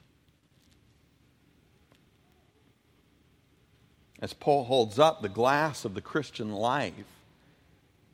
As 4.21 4.33
Paul 4.33 4.63
holds 4.63 4.97
up 4.97 5.21
the 5.21 5.29
glass 5.29 5.85
of 5.85 5.93
the 5.93 6.01
Christian 6.01 6.51
life, 6.51 6.93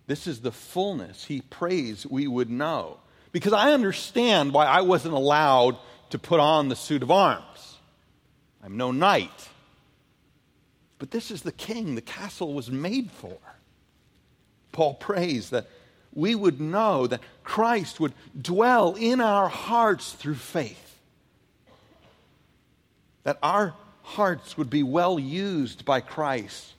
this 0.08 0.28
is 0.28 0.42
the 0.42 0.52
fullness 0.52 1.26
he 1.26 1.42
prays 1.42 2.06
we 2.06 2.28
would 2.28 2.50
know. 2.50 2.98
Because 3.32 3.54
I 3.54 3.74
understand 3.74 4.54
why 4.54 4.66
I 4.66 4.82
wasn't 4.82 5.14
allowed 5.14 5.78
to 6.10 6.20
put 6.20 6.40
on 6.40 6.68
the 6.68 6.76
suit 6.76 7.04
of 7.04 7.12
arms. 7.12 7.46
I'm 8.64 8.78
no 8.78 8.92
knight. 8.92 9.50
But 11.00 11.12
this 11.12 11.32
is 11.32 11.42
the 11.42 11.52
king 11.52 11.96
the 11.96 12.02
castle 12.02 12.54
was 12.54 12.70
made 12.70 13.12
for. 13.12 13.38
Paul 14.72 14.94
prays 14.94 15.50
that 15.50 15.68
we 16.14 16.36
would 16.36 16.62
know 16.62 17.08
that 17.08 17.22
Christ 17.44 18.00
would 18.00 18.14
dwell 18.40 18.96
in 18.96 19.20
our 19.20 19.50
hearts 19.50 20.14
through 20.14 20.36
faith. 20.36 21.00
That 23.24 23.40
our 23.42 23.74
hearts 24.04 24.58
would 24.58 24.70
be 24.70 24.84
well 24.84 25.18
used 25.18 25.86
by 25.86 26.02
Christ 26.02 26.74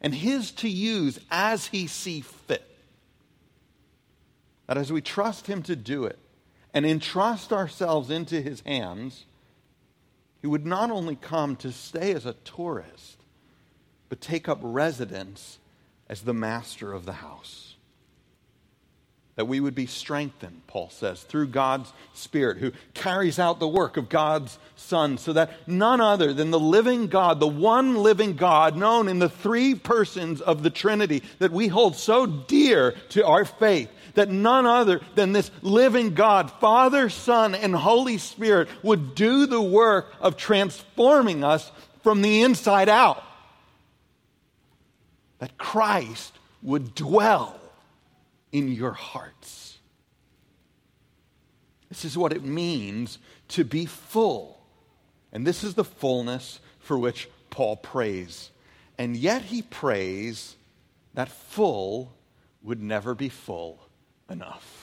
and 0.00 0.14
His 0.14 0.50
to 0.52 0.68
use 0.68 1.20
as 1.30 1.66
He 1.66 1.86
see 1.86 2.20
fit. 2.20 2.68
That 4.66 4.76
as 4.76 4.92
we 4.92 5.00
trust 5.00 5.46
Him 5.46 5.62
to 5.64 5.76
do 5.76 6.04
it 6.04 6.18
and 6.74 6.84
entrust 6.84 7.52
ourselves 7.52 8.10
into 8.10 8.40
His 8.40 8.60
hands, 8.62 9.24
He 10.42 10.48
would 10.48 10.66
not 10.66 10.90
only 10.90 11.16
come 11.16 11.56
to 11.56 11.72
stay 11.72 12.12
as 12.12 12.26
a 12.26 12.34
tourist, 12.44 13.22
but 14.08 14.20
take 14.20 14.48
up 14.48 14.58
residence 14.60 15.58
as 16.08 16.22
the 16.22 16.34
master 16.34 16.92
of 16.92 17.06
the 17.06 17.12
house. 17.12 17.76
That 19.36 19.46
we 19.46 19.60
would 19.60 19.74
be 19.74 19.86
strengthened, 19.86 20.62
Paul 20.66 20.90
says, 20.90 21.22
through 21.22 21.46
God's 21.46 21.90
Spirit 22.12 22.58
who 22.58 22.72
carries 22.92 23.38
out 23.38 23.60
the 23.60 23.68
work 23.68 23.96
of 23.96 24.10
God's 24.10 24.58
Son, 24.76 25.16
so 25.16 25.32
that 25.32 25.66
none 25.66 26.02
other 26.02 26.34
than 26.34 26.50
the 26.50 26.60
living 26.60 27.06
God, 27.06 27.40
the 27.40 27.46
one 27.46 27.94
living 27.96 28.34
God 28.34 28.76
known 28.76 29.08
in 29.08 29.20
the 29.20 29.30
three 29.30 29.74
persons 29.74 30.42
of 30.42 30.62
the 30.62 30.70
Trinity 30.70 31.22
that 31.38 31.52
we 31.52 31.68
hold 31.68 31.96
so 31.96 32.26
dear 32.26 32.92
to 33.10 33.24
our 33.24 33.46
faith, 33.46 33.90
that 34.14 34.30
none 34.30 34.66
other 34.66 35.00
than 35.14 35.32
this 35.32 35.50
living 35.62 36.14
God, 36.14 36.50
Father, 36.50 37.08
Son, 37.08 37.54
and 37.54 37.74
Holy 37.74 38.18
Spirit, 38.18 38.68
would 38.82 39.14
do 39.14 39.46
the 39.46 39.60
work 39.60 40.12
of 40.20 40.36
transforming 40.36 41.44
us 41.44 41.70
from 42.02 42.22
the 42.22 42.42
inside 42.42 42.88
out. 42.88 43.22
That 45.38 45.58
Christ 45.58 46.38
would 46.62 46.94
dwell 46.94 47.58
in 48.52 48.68
your 48.68 48.92
hearts. 48.92 49.78
This 51.88 52.04
is 52.04 52.16
what 52.16 52.32
it 52.32 52.44
means 52.44 53.18
to 53.48 53.64
be 53.64 53.86
full. 53.86 54.60
And 55.32 55.46
this 55.46 55.64
is 55.64 55.74
the 55.74 55.84
fullness 55.84 56.60
for 56.78 56.98
which 56.98 57.28
Paul 57.50 57.76
prays. 57.76 58.50
And 58.98 59.16
yet 59.16 59.42
he 59.42 59.62
prays 59.62 60.56
that 61.14 61.28
full 61.28 62.12
would 62.62 62.82
never 62.82 63.14
be 63.14 63.28
full 63.28 63.80
enough. 64.30 64.82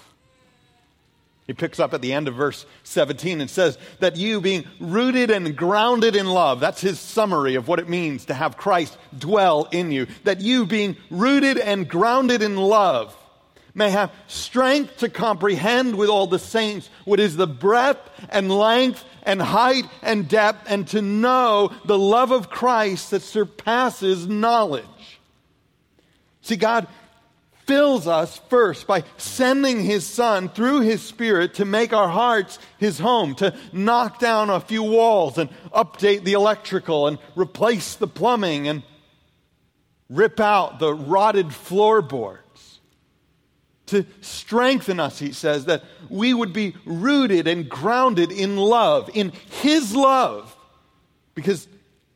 He 1.50 1.53
picks 1.53 1.79
up 1.79 1.96
at 1.96 2.03
the 2.03 2.13
end 2.13 2.27
of 2.27 2.36
verse 2.36 2.67
17 2.84 3.41
and 3.41 3.50
says 3.50 3.79
that 4.01 4.17
you 4.17 4.39
being 4.39 4.65
rooted 4.79 5.31
and 5.31 5.55
grounded 5.55 6.15
in 6.15 6.27
love, 6.27 6.60
that's 6.60 6.79
his 6.79 7.00
summary 7.00 7.55
of 7.55 7.67
what 7.67 7.79
it 7.79 7.89
means 7.89 8.25
to 8.25 8.36
have 8.36 8.55
Christ 8.55 8.96
dwell 9.17 9.67
in 9.72 9.91
you. 9.91 10.05
That 10.25 10.41
you 10.41 10.67
being 10.67 10.96
rooted 11.10 11.58
and 11.58 11.89
grounded 11.89 12.43
in 12.43 12.55
love 12.55 13.17
may 13.74 13.89
have 13.89 14.12
strength 14.27 14.98
to 14.98 15.09
comprehend 15.09 15.96
with 15.96 16.07
all 16.07 16.27
the 16.27 16.37
saints 16.37 16.87
what 17.05 17.20
is 17.20 17.35
the 17.35 17.48
breadth 17.48 18.07
and 18.29 18.51
length 18.51 19.03
and 19.24 19.42
height 19.42 19.85
and 20.03 20.27
depth, 20.29 20.66
and 20.70 20.87
to 20.90 21.01
know 21.01 21.72
the 21.85 21.98
love 21.98 22.31
of 22.31 22.51
Christ 22.51 23.09
that 23.09 23.22
surpasses 23.22 24.27
knowledge. 24.27 24.85
See, 26.42 26.57
God 26.57 26.87
fills 27.70 28.08
us 28.08 28.42
first 28.50 28.88
by 28.88 29.03
sending 29.18 29.84
His 29.84 30.03
Son 30.03 30.50
through 30.50 30.79
His 30.79 31.03
Spirit 31.03 31.53
to 31.53 31.66
make 31.66 31.94
our 31.94 32.10
hearts 32.10 32.58
His 32.79 32.98
home, 32.98 33.36
to 33.36 33.55
knock 33.72 34.18
down 34.18 34.50
a 34.50 34.60
few 34.60 34.82
walls 34.82 35.38
and 35.38 35.51
update 35.72 36.24
the 36.24 36.34
electrical 36.34 37.05
and 37.05 37.20
replace 37.36 37.94
the 37.94 38.08
plumbing 38.08 38.68
and 38.68 38.82
rip 40.10 40.40
out 40.40 40.79
the 40.79 40.92
rotted 40.92 41.53
floorboards. 41.53 42.79
to 43.90 44.05
strengthen 44.22 45.00
us, 45.00 45.20
he 45.20 45.32
says, 45.32 45.66
that 45.66 45.84
we 46.10 46.34
would 46.34 46.53
be 46.53 46.75
rooted 46.86 47.48
and 47.48 47.70
grounded 47.70 48.32
in 48.32 48.55
love, 48.58 49.10
in 49.14 49.32
his 49.62 49.96
love, 49.96 50.55
because 51.36 51.68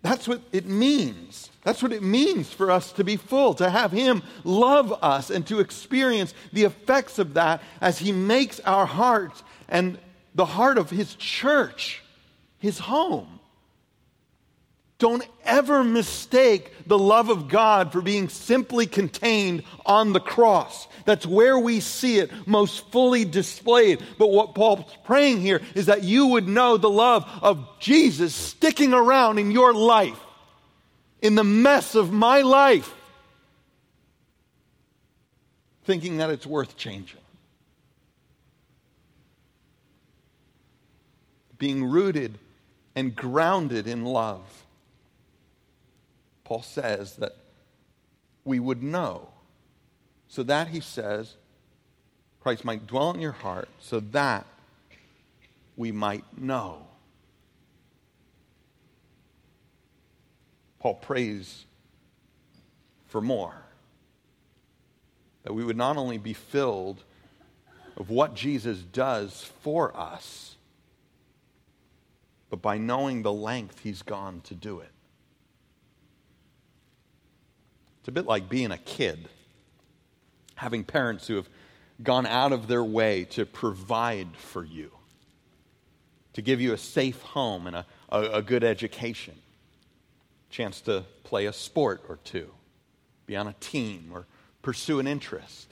that's 0.02 0.28
what 0.28 0.42
it 0.52 0.66
means. 0.66 1.43
That's 1.64 1.82
what 1.82 1.94
it 1.94 2.04
means 2.04 2.52
for 2.52 2.72
us 2.72 2.92
to 2.94 3.04
be 3.04 3.16
full, 3.16 3.54
to 3.56 3.70
have 3.70 3.92
him 3.92 4.22
love 4.44 4.94
us 5.02 5.30
and 5.30 5.48
to 5.48 5.60
experience 5.60 6.34
the 6.52 6.64
effects 6.64 7.20
of 7.20 7.36
that 7.36 7.62
as 7.80 8.00
he 8.00 8.12
makes 8.12 8.60
our 8.62 8.86
hearts 8.86 9.44
and 9.70 9.98
the 10.36 10.46
heart 10.46 10.78
of 10.78 10.90
his 10.90 11.16
church 11.16 12.04
his 12.64 12.80
home. 12.80 13.28
Don't 14.98 15.28
ever 15.44 15.84
mistake 15.84 16.72
the 16.88 16.98
love 16.98 17.28
of 17.28 17.50
God 17.50 17.92
for 17.92 18.00
being 18.00 18.30
simply 18.30 18.88
contained 18.88 19.64
on 19.86 20.14
the 20.14 20.22
cross. 20.22 20.88
That's 21.04 21.26
where 21.26 21.60
we 21.60 21.82
see 21.82 22.20
it 22.20 22.32
most 22.48 22.90
fully 22.90 23.26
displayed. 23.26 24.02
But 24.18 24.32
what 24.32 24.56
Paul's 24.56 24.90
praying 25.04 25.42
here 25.42 25.62
is 25.76 25.88
that 25.88 26.04
you 26.04 26.28
would 26.28 26.48
know 26.48 26.78
the 26.78 26.90
love 26.90 27.30
of 27.42 27.68
Jesus 27.80 28.34
sticking 28.34 28.94
around 28.94 29.40
in 29.40 29.52
your 29.52 29.74
life, 29.74 30.23
in 31.24 31.34
the 31.34 31.44
mess 31.44 31.96
of 31.96 32.12
my 32.12 32.42
life, 32.42 32.94
thinking 35.86 36.18
that 36.18 36.30
it's 36.30 36.46
worth 36.46 36.78
changing. 36.78 37.22
Being 41.58 41.86
rooted 41.86 42.38
and 42.96 43.16
grounded 43.16 43.88
in 43.88 44.06
love. 44.06 44.66
Paul 46.44 46.62
says 46.62 47.16
that 47.16 47.36
we 48.46 48.60
would 48.60 48.84
know 48.84 49.30
so 50.34 50.42
that, 50.42 50.70
he 50.70 50.80
says, 50.80 51.36
Christ 52.42 52.66
might 52.66 52.88
dwell 52.88 53.12
in 53.12 53.22
your 53.22 53.34
heart, 53.34 53.70
so 53.80 54.00
that 54.00 54.48
we 55.78 55.92
might 55.92 56.24
know. 56.36 56.88
Paul 60.84 60.96
prays 60.96 61.64
for 63.06 63.22
more. 63.22 63.56
That 65.44 65.54
we 65.54 65.64
would 65.64 65.78
not 65.78 65.96
only 65.96 66.18
be 66.18 66.34
filled 66.34 67.02
of 67.96 68.10
what 68.10 68.34
Jesus 68.34 68.80
does 68.80 69.50
for 69.62 69.96
us, 69.96 70.58
but 72.50 72.62
by 72.62 72.78
knowing 72.78 73.22
the 73.22 73.32
length 73.32 73.80
he's 73.80 74.02
gone 74.02 74.42
to 74.42 74.56
do 74.56 74.82
it. 74.82 74.92
It's 78.02 78.10
a 78.10 78.12
bit 78.12 78.26
like 78.26 78.50
being 78.50 78.72
a 78.72 78.78
kid 78.78 79.30
having 80.56 80.84
parents 80.84 81.28
who 81.28 81.38
have 81.38 81.48
gone 82.04 82.26
out 82.26 82.52
of 82.52 82.68
their 82.68 82.84
way 82.84 83.24
to 83.24 83.46
provide 83.46 84.36
for 84.36 84.66
you, 84.66 84.92
to 86.34 86.42
give 86.42 86.60
you 86.60 86.74
a 86.74 86.78
safe 86.78 87.22
home 87.22 87.68
and 87.68 87.78
a, 87.78 87.86
a, 88.10 88.22
a 88.22 88.42
good 88.42 88.66
education, 88.66 89.36
chance 90.54 90.82
to 90.82 91.04
play 91.24 91.46
a 91.46 91.54
sport 91.54 92.04
or 92.08 92.20
two, 92.24 92.50
be 93.26 93.36
on 93.36 93.48
a 93.48 93.56
team, 93.60 94.12
or 94.14 94.26
pursue 94.62 95.00
an 95.00 95.08
interest. 95.08 95.68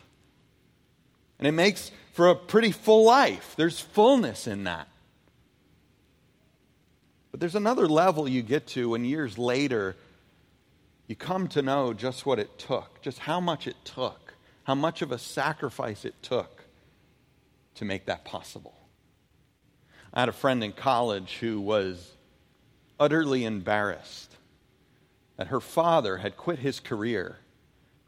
And 1.40 1.48
it 1.48 1.54
makes 1.54 1.92
for 2.14 2.30
a 2.30 2.36
pretty 2.36 2.72
full 2.72 3.06
life. 3.06 3.54
There's 3.56 3.80
fullness 3.80 4.48
in 4.48 4.66
that. 4.66 4.88
But 7.32 7.40
there's 7.40 7.56
another 7.56 7.88
level 7.88 8.28
you 8.28 8.42
get 8.42 8.68
to 8.68 8.90
when 8.90 9.06
years 9.06 9.38
later 9.38 9.96
you 11.08 11.16
come 11.16 11.48
to 11.50 11.62
know 11.62 11.94
just 11.94 12.26
what 12.26 12.40
it 12.40 12.60
took, 12.60 13.02
just 13.02 13.20
how 13.20 13.40
much 13.40 13.68
it 13.68 13.78
took 13.86 14.22
how 14.64 14.76
much 14.76 15.02
of 15.02 15.12
a 15.12 15.18
sacrifice 15.18 16.06
it 16.06 16.16
took 16.22 16.64
to 17.76 17.86
make 17.86 18.06
that 18.06 18.26
possible. 18.26 18.76
I 20.14 20.22
had 20.22 20.30
a 20.30 20.34
friend 20.34 20.64
in 20.64 20.74
college 20.74 21.38
who 21.40 21.60
was 21.60 22.12
utterly 23.00 23.46
embarrassed 23.46 24.36
that 25.42 25.48
her 25.48 25.60
father 25.60 26.18
had 26.18 26.38
quit 26.38 26.60
his 26.60 26.80
career 26.80 27.40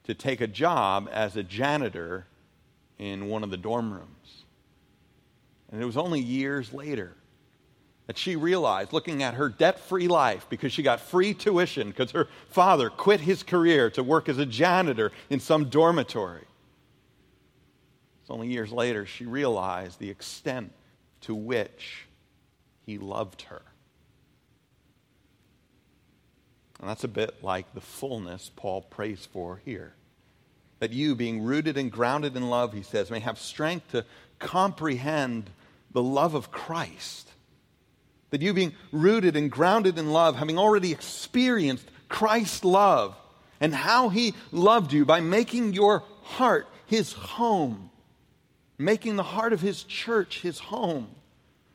to 0.03 0.13
take 0.13 0.39
a 0.39 0.45
job 0.45 1.09
as 1.11 1.35
a 1.35 1.41
janitor 1.41 2.27
in 2.99 3.27
one 3.27 3.43
of 3.43 3.49
the 3.49 3.57
dorm 3.57 3.91
rooms. 3.91 4.43
And 5.71 5.81
it 5.81 5.85
was 5.85 5.97
only 5.97 6.19
years 6.19 6.71
later 6.71 7.15
that 8.05 8.19
she 8.19 8.35
realized 8.35 8.93
looking 8.93 9.23
at 9.23 9.33
her 9.33 9.49
debt 9.49 9.79
free 9.79 10.07
life 10.07 10.45
because 10.47 10.71
she 10.71 10.83
got 10.83 10.99
free 10.99 11.33
tuition 11.33 11.87
because 11.87 12.11
her 12.11 12.27
father 12.49 12.91
quit 12.91 13.19
his 13.19 13.41
career 13.41 13.89
to 13.89 14.03
work 14.03 14.29
as 14.29 14.37
a 14.37 14.45
janitor 14.45 15.11
in 15.31 15.39
some 15.39 15.69
dormitory. 15.69 16.45
It's 18.21 18.29
only 18.29 18.47
years 18.47 18.71
later 18.71 19.07
she 19.07 19.25
realized 19.25 19.97
the 19.97 20.11
extent 20.11 20.71
to 21.21 21.33
which 21.33 22.05
he 22.85 22.99
loved 22.99 23.41
her. 23.41 23.63
And 26.83 26.89
that's 26.89 27.05
a 27.05 27.07
bit 27.07 27.41
like 27.41 27.73
the 27.73 27.79
fullness 27.81 28.51
Paul 28.53 28.81
prays 28.81 29.25
for 29.31 29.61
here. 29.63 29.93
That 30.79 30.91
you, 30.91 31.15
being 31.15 31.41
rooted 31.41 31.77
and 31.77 31.89
grounded 31.89 32.35
in 32.35 32.49
love, 32.49 32.73
he 32.73 32.83
says, 32.83 33.09
may 33.09 33.21
have 33.21 33.39
strength 33.39 33.91
to 33.91 34.05
comprehend 34.37 35.49
the 35.93 36.03
love 36.03 36.35
of 36.35 36.51
Christ 36.51 37.29
that 38.31 38.41
you, 38.41 38.53
being 38.53 38.73
rooted 38.91 39.37
and 39.37 39.49
grounded 39.49 39.97
in 39.97 40.11
love, 40.11 40.35
having 40.35 40.57
already 40.57 40.91
experienced 40.91 41.87
Christ's 42.09 42.65
love 42.65 43.15
and 43.61 43.73
how 43.73 44.09
he 44.09 44.33
loved 44.51 44.91
you 44.91 45.05
by 45.05 45.21
making 45.21 45.71
your 45.71 46.03
heart 46.23 46.67
his 46.87 47.13
home, 47.13 47.91
making 48.77 49.15
the 49.15 49.23
heart 49.23 49.53
of 49.53 49.61
his 49.61 49.83
church 49.83 50.41
his 50.41 50.59
home, 50.59 51.09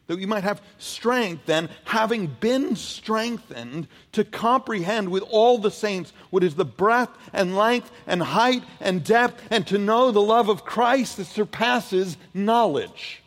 that 0.09 0.17
we 0.17 0.27
might 0.27 0.43
have 0.43 0.61
strength 0.79 1.47
then, 1.47 1.69
having 1.85 2.27
been 2.27 2.75
strengthened, 2.75 3.87
to 4.13 4.25
comprehend 4.25 5.11
with 5.11 5.23
all 5.31 5.59
the 5.59 5.71
saints 5.71 6.13
what 6.31 6.43
is 6.43 6.57
the 6.57 6.65
breadth 6.65 7.17
and 7.33 7.57
length 7.57 7.91
and 8.07 8.21
height 8.21 8.65
and 8.81 9.05
depth, 9.05 9.41
and 9.51 9.67
to 9.69 9.79
know 9.79 10.11
the 10.11 10.21
love 10.21 10.49
of 10.49 10.65
Christ 10.65 11.19
that 11.19 11.27
surpasses 11.27 12.17
knowledge 12.35 13.23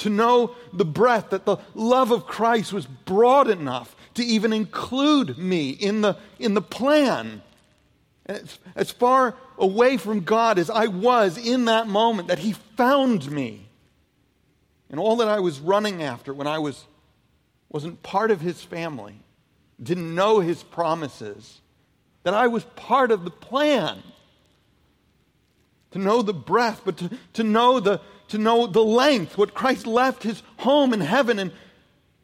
to 0.00 0.08
know 0.08 0.54
the 0.72 0.84
breadth, 0.84 1.30
that 1.30 1.44
the 1.44 1.58
love 1.74 2.10
of 2.10 2.26
Christ 2.26 2.72
was 2.72 2.86
broad 2.86 3.48
enough 3.48 3.94
to 4.14 4.24
even 4.24 4.52
include 4.52 5.38
me 5.38 5.70
in 5.70 6.00
the, 6.00 6.16
in 6.38 6.54
the 6.54 6.62
plan. 6.62 7.42
As, 8.26 8.58
as 8.74 8.90
far 8.90 9.34
away 9.58 9.96
from 9.98 10.20
God 10.20 10.58
as 10.58 10.70
I 10.70 10.86
was 10.86 11.36
in 11.36 11.66
that 11.66 11.86
moment, 11.86 12.28
that 12.28 12.38
He 12.38 12.52
found 12.52 13.30
me. 13.30 13.69
And 14.90 14.98
all 14.98 15.16
that 15.16 15.28
I 15.28 15.40
was 15.40 15.60
running 15.60 16.02
after 16.02 16.34
when 16.34 16.46
I 16.46 16.58
was, 16.58 16.84
wasn't 17.68 18.02
part 18.02 18.30
of 18.30 18.40
His 18.40 18.62
family, 18.62 19.14
didn't 19.82 20.14
know 20.14 20.40
His 20.40 20.62
promises, 20.62 21.60
that 22.24 22.34
I 22.34 22.48
was 22.48 22.64
part 22.76 23.10
of 23.10 23.24
the 23.24 23.30
plan. 23.30 24.02
To 25.92 25.98
know 25.98 26.22
the 26.22 26.34
breadth, 26.34 26.82
but 26.84 26.96
to, 26.98 27.10
to 27.32 27.42
know 27.42 27.80
the, 27.80 28.00
to 28.28 28.38
know 28.38 28.66
the 28.66 28.84
length, 28.84 29.36
what 29.36 29.54
Christ 29.54 29.86
left 29.86 30.22
his 30.22 30.42
home 30.58 30.92
in 30.92 31.00
heaven 31.00 31.38
and 31.38 31.50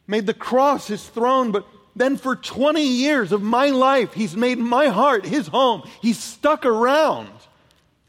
made 0.07 0.25
the 0.25 0.33
cross 0.33 0.87
his 0.87 1.05
throne, 1.05 1.51
but 1.51 1.67
then 1.95 2.15
for 2.15 2.35
20 2.35 2.81
years 2.81 3.31
of 3.31 3.41
my 3.41 3.69
life, 3.69 4.13
he's 4.13 4.35
made 4.37 4.57
my 4.57 4.87
heart 4.87 5.25
his 5.25 5.47
home. 5.47 5.83
He's 6.01 6.17
stuck 6.17 6.65
around 6.65 7.29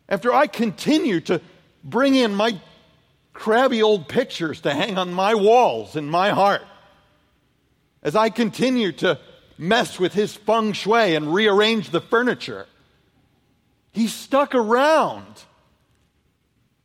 after 0.08 0.32
I 0.32 0.46
continue 0.46 1.20
to 1.22 1.40
bring 1.82 2.14
in 2.14 2.34
my 2.34 2.60
crabby 3.38 3.80
old 3.80 4.08
pictures 4.08 4.62
to 4.62 4.74
hang 4.74 4.98
on 4.98 5.12
my 5.12 5.32
walls 5.32 5.94
in 5.94 6.10
my 6.10 6.30
heart. 6.30 6.62
As 8.02 8.16
I 8.16 8.30
continue 8.30 8.90
to 8.92 9.18
mess 9.56 10.00
with 10.00 10.12
his 10.12 10.34
feng 10.34 10.72
shui 10.72 11.14
and 11.14 11.32
rearrange 11.32 11.90
the 11.90 12.00
furniture, 12.00 12.66
he 13.92 14.08
stuck 14.08 14.56
around 14.56 15.44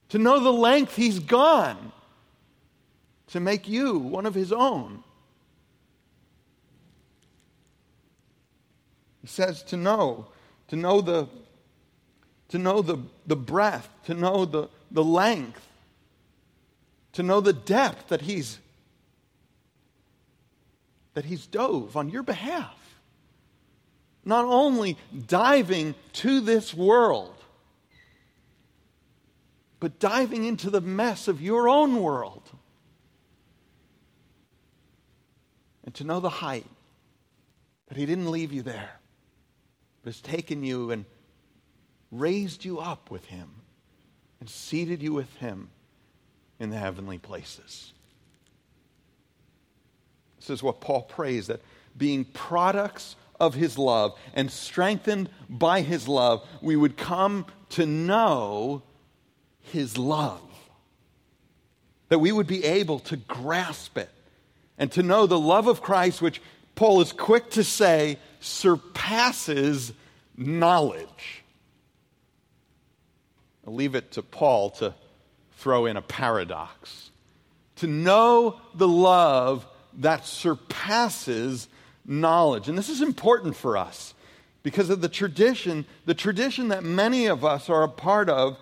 to 0.10 0.20
know 0.20 0.40
the 0.40 0.54
length 0.54 0.96
he's 0.96 1.18
gone 1.18 1.92
to 3.30 3.40
make 3.40 3.68
you 3.68 3.98
one 3.98 4.28
of 4.28 4.36
his 4.36 4.54
own. 4.54 5.04
He 9.22 9.28
says 9.28 9.64
to 9.64 9.78
know, 9.78 10.28
to 10.68 10.76
know 10.76 11.02
the, 11.02 11.28
to 12.50 12.60
know 12.60 12.84
the, 12.84 13.00
the 13.26 13.36
breadth, 13.36 13.90
to 14.06 14.14
know 14.14 14.46
the, 14.46 14.70
the 14.92 15.04
length, 15.04 15.68
to 17.14 17.24
know 17.24 17.40
the 17.40 17.54
depth 17.54 18.10
that 18.10 18.22
he's 18.22 18.60
that 21.14 21.26
he's 21.26 21.46
dove 21.46 21.96
on 21.96 22.10
your 22.10 22.24
behalf. 22.24 22.80
Not 24.26 24.46
only 24.46 24.98
diving 25.28 25.94
to 26.14 26.40
this 26.40 26.74
world, 26.74 27.36
but 29.80 30.00
diving 30.00 30.46
into 30.46 30.70
the 30.70 30.82
mess 30.82 31.28
of 31.28 31.42
your 31.42 31.70
own 31.70 32.02
world. 32.02 32.50
And 35.84 35.94
to 35.96 36.04
know 36.04 36.20
the 36.20 36.30
height, 36.30 36.66
that 37.90 37.98
He 37.98 38.06
didn't 38.06 38.32
leave 38.32 38.52
you 38.54 38.62
there, 38.62 39.00
but 40.02 40.14
has 40.14 40.22
taken 40.22 40.64
you 40.64 40.90
and 40.90 41.06
raised 42.12 42.66
you 42.66 42.80
up 42.80 43.12
with 43.12 43.26
Him 43.26 43.50
and 44.40 44.50
seated 44.50 45.04
you 45.04 45.14
with 45.14 45.36
Him 45.36 45.70
in 46.64 46.70
the 46.70 46.78
heavenly 46.78 47.18
places. 47.18 47.92
This 50.40 50.50
is 50.50 50.64
what 50.64 50.80
Paul 50.82 51.02
prays 51.02 51.48
that 51.48 51.62
being 51.96 52.24
products 52.26 53.16
of 53.40 53.54
his 53.54 53.78
love 53.78 54.18
and 54.34 54.50
strengthened 54.50 55.30
by 55.50 55.82
his 55.82 56.08
love, 56.08 56.48
we 56.62 56.76
would 56.76 56.96
come 56.98 57.46
to 57.72 57.86
know 57.86 58.82
his 59.60 59.98
love. 59.98 60.42
That 62.08 62.20
we 62.20 62.32
would 62.32 62.48
be 62.48 62.64
able 62.64 63.00
to 63.00 63.18
grasp 63.18 63.98
it 63.98 64.10
and 64.78 64.92
to 64.94 65.04
know 65.04 65.28
the 65.28 65.40
love 65.40 65.68
of 65.68 65.82
Christ, 65.82 66.22
which 66.22 66.42
Paul 66.76 67.02
is 67.02 67.12
quick 67.12 67.52
to 67.52 67.64
say 67.64 68.20
surpasses 68.40 69.92
knowledge. 70.38 71.44
I'll 73.68 73.76
leave 73.76 73.96
it 73.96 74.12
to 74.14 74.24
Paul 74.24 74.70
to 74.72 74.94
throw 75.64 75.86
in 75.86 75.96
a 75.96 76.02
paradox. 76.02 77.10
To 77.78 77.88
know 77.88 78.60
the 78.76 78.88
love 78.88 79.66
that 80.00 80.26
surpasses 80.26 81.70
knowledge. 82.06 82.68
And 82.68 82.78
this 82.78 82.90
is 82.90 83.02
important 83.02 83.56
for 83.56 83.78
us 83.78 84.14
because 84.62 84.90
of 84.90 85.00
the 85.00 85.08
tradition, 85.08 85.86
the 86.06 86.14
tradition 86.14 86.68
that 86.68 86.84
many 86.84 87.28
of 87.28 87.46
us 87.46 87.70
are 87.70 87.84
a 87.84 87.88
part 87.88 88.30
of 88.30 88.58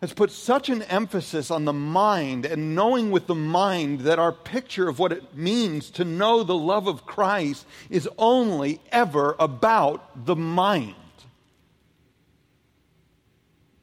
has 0.00 0.14
put 0.14 0.30
such 0.30 0.70
an 0.70 0.82
emphasis 0.82 1.50
on 1.50 1.66
the 1.66 1.72
mind 1.74 2.46
and 2.46 2.74
knowing 2.74 3.10
with 3.10 3.26
the 3.26 3.34
mind 3.34 4.00
that 4.00 4.18
our 4.18 4.32
picture 4.32 4.88
of 4.88 4.98
what 4.98 5.12
it 5.12 5.36
means 5.36 5.90
to 5.90 6.04
know 6.04 6.42
the 6.42 6.56
love 6.56 6.86
of 6.86 7.04
Christ 7.04 7.66
is 7.90 8.08
only 8.16 8.80
ever 8.90 9.36
about 9.38 10.24
the 10.24 10.36
mind. 10.36 10.94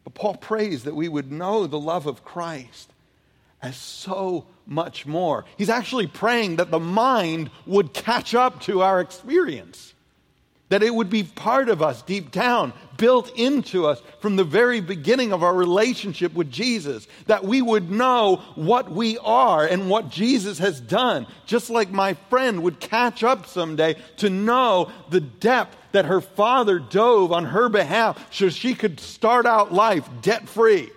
But 0.03 0.13
Paul 0.13 0.35
prays 0.35 0.83
that 0.83 0.95
we 0.95 1.07
would 1.07 1.31
know 1.31 1.67
the 1.67 1.79
love 1.79 2.07
of 2.07 2.23
Christ 2.23 2.91
as 3.61 3.75
so 3.75 4.45
much 4.65 5.05
more. 5.05 5.45
He's 5.57 5.69
actually 5.69 6.07
praying 6.07 6.55
that 6.55 6.71
the 6.71 6.79
mind 6.79 7.51
would 7.65 7.93
catch 7.93 8.33
up 8.33 8.61
to 8.61 8.81
our 8.81 8.99
experience 8.99 9.93
that 10.71 10.81
it 10.81 10.95
would 10.95 11.09
be 11.09 11.21
part 11.21 11.67
of 11.67 11.81
us 11.81 12.01
deep 12.01 12.31
down, 12.31 12.71
built 13.01 13.35
into 13.35 13.87
us 13.87 13.99
from 14.19 14.35
the 14.35 14.43
very 14.43 14.79
beginning 14.79 15.33
of 15.33 15.41
our 15.41 15.55
relationship 15.55 16.35
with 16.35 16.51
Jesus, 16.51 17.07
that 17.25 17.43
we 17.43 17.59
would 17.59 17.89
know 17.89 18.35
what 18.53 18.91
we 18.91 19.17
are 19.17 19.65
and 19.65 19.89
what 19.89 20.07
Jesus 20.07 20.59
has 20.59 20.79
done, 20.79 21.25
just 21.47 21.71
like 21.71 21.89
my 21.89 22.13
friend 22.29 22.61
would 22.61 22.79
catch 22.79 23.23
up 23.23 23.47
someday 23.47 23.95
to 24.17 24.29
know 24.29 24.91
the 25.09 25.19
depth 25.19 25.75
that 25.93 26.05
her 26.05 26.21
father 26.21 26.77
dove 26.77 27.31
on 27.31 27.45
her 27.45 27.69
behalf 27.69 28.23
so 28.31 28.49
she 28.49 28.75
could 28.75 28.99
start 28.99 29.47
out 29.47 29.73
life 29.73 30.07
debt 30.21 30.47
free 30.47 30.91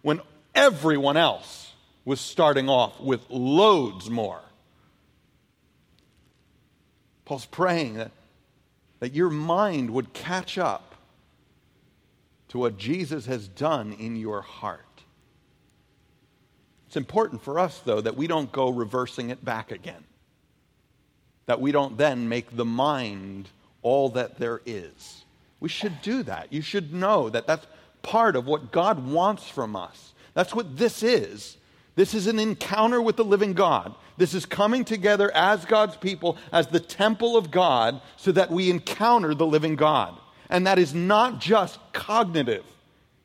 when 0.00 0.22
everyone 0.54 1.18
else 1.18 1.70
was 2.06 2.18
starting 2.18 2.70
off 2.70 2.98
with 2.98 3.20
loads 3.28 4.08
more. 4.08 4.40
Paul's 7.26 7.44
praying 7.44 7.94
that 7.96 8.10
that 9.00 9.14
your 9.14 9.30
mind 9.30 9.90
would 9.90 10.12
catch 10.12 10.56
up 10.56 10.91
to 12.52 12.58
what 12.58 12.76
Jesus 12.76 13.24
has 13.24 13.48
done 13.48 13.94
in 13.94 14.14
your 14.14 14.42
heart. 14.42 14.84
It's 16.86 16.98
important 16.98 17.42
for 17.42 17.58
us, 17.58 17.80
though, 17.82 18.02
that 18.02 18.14
we 18.14 18.26
don't 18.26 18.52
go 18.52 18.68
reversing 18.68 19.30
it 19.30 19.42
back 19.42 19.72
again. 19.72 20.04
That 21.46 21.62
we 21.62 21.72
don't 21.72 21.96
then 21.96 22.28
make 22.28 22.54
the 22.54 22.66
mind 22.66 23.48
all 23.80 24.10
that 24.10 24.38
there 24.38 24.60
is. 24.66 25.24
We 25.60 25.70
should 25.70 26.02
do 26.02 26.22
that. 26.24 26.52
You 26.52 26.60
should 26.60 26.92
know 26.92 27.30
that 27.30 27.46
that's 27.46 27.66
part 28.02 28.36
of 28.36 28.46
what 28.46 28.70
God 28.70 29.06
wants 29.06 29.48
from 29.48 29.74
us. 29.74 30.12
That's 30.34 30.54
what 30.54 30.76
this 30.76 31.02
is. 31.02 31.56
This 31.94 32.12
is 32.12 32.26
an 32.26 32.38
encounter 32.38 33.00
with 33.00 33.16
the 33.16 33.24
living 33.24 33.54
God. 33.54 33.94
This 34.18 34.34
is 34.34 34.44
coming 34.44 34.84
together 34.84 35.34
as 35.34 35.64
God's 35.64 35.96
people, 35.96 36.36
as 36.52 36.66
the 36.66 36.80
temple 36.80 37.34
of 37.34 37.50
God, 37.50 38.02
so 38.18 38.30
that 38.32 38.50
we 38.50 38.68
encounter 38.68 39.34
the 39.34 39.46
living 39.46 39.74
God 39.74 40.18
and 40.52 40.66
that 40.66 40.78
is 40.78 40.94
not 40.94 41.40
just 41.40 41.80
cognitive. 41.94 42.64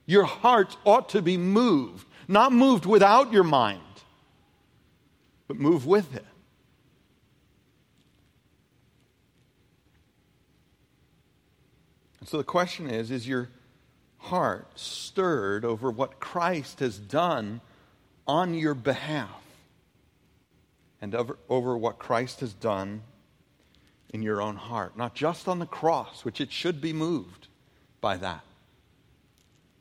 Your 0.06 0.24
heart 0.24 0.78
ought 0.86 1.10
to 1.10 1.22
be 1.22 1.36
moved, 1.36 2.08
not 2.30 2.54
moved 2.54 2.86
without 2.86 3.34
your 3.34 3.44
mind, 3.44 3.82
but 5.50 5.58
move 5.58 5.86
with 5.86 6.16
it. 6.16 6.26
And 12.22 12.30
so 12.30 12.38
the 12.38 12.46
question 12.46 12.90
is 12.90 13.12
is 13.12 13.28
your 13.28 13.50
heart 14.20 14.68
stirred 14.80 15.66
over 15.66 15.92
what 15.92 16.22
Christ 16.22 16.80
has 16.80 16.98
done 16.98 17.60
on 18.26 18.54
your 18.54 18.74
behalf 18.74 19.42
and 21.02 21.14
over, 21.14 21.38
over 21.50 21.78
what 21.78 22.00
Christ 22.00 22.40
has 22.40 22.54
done 22.54 23.02
in 24.12 24.22
your 24.22 24.42
own 24.42 24.56
heart? 24.56 24.98
Not 24.98 25.16
just 25.16 25.48
on 25.48 25.60
the 25.60 25.66
cross, 25.66 26.24
which 26.24 26.42
it 26.42 26.52
should 26.52 26.82
be 26.82 26.94
moved 26.94 27.48
by 28.02 28.18
that, 28.18 28.44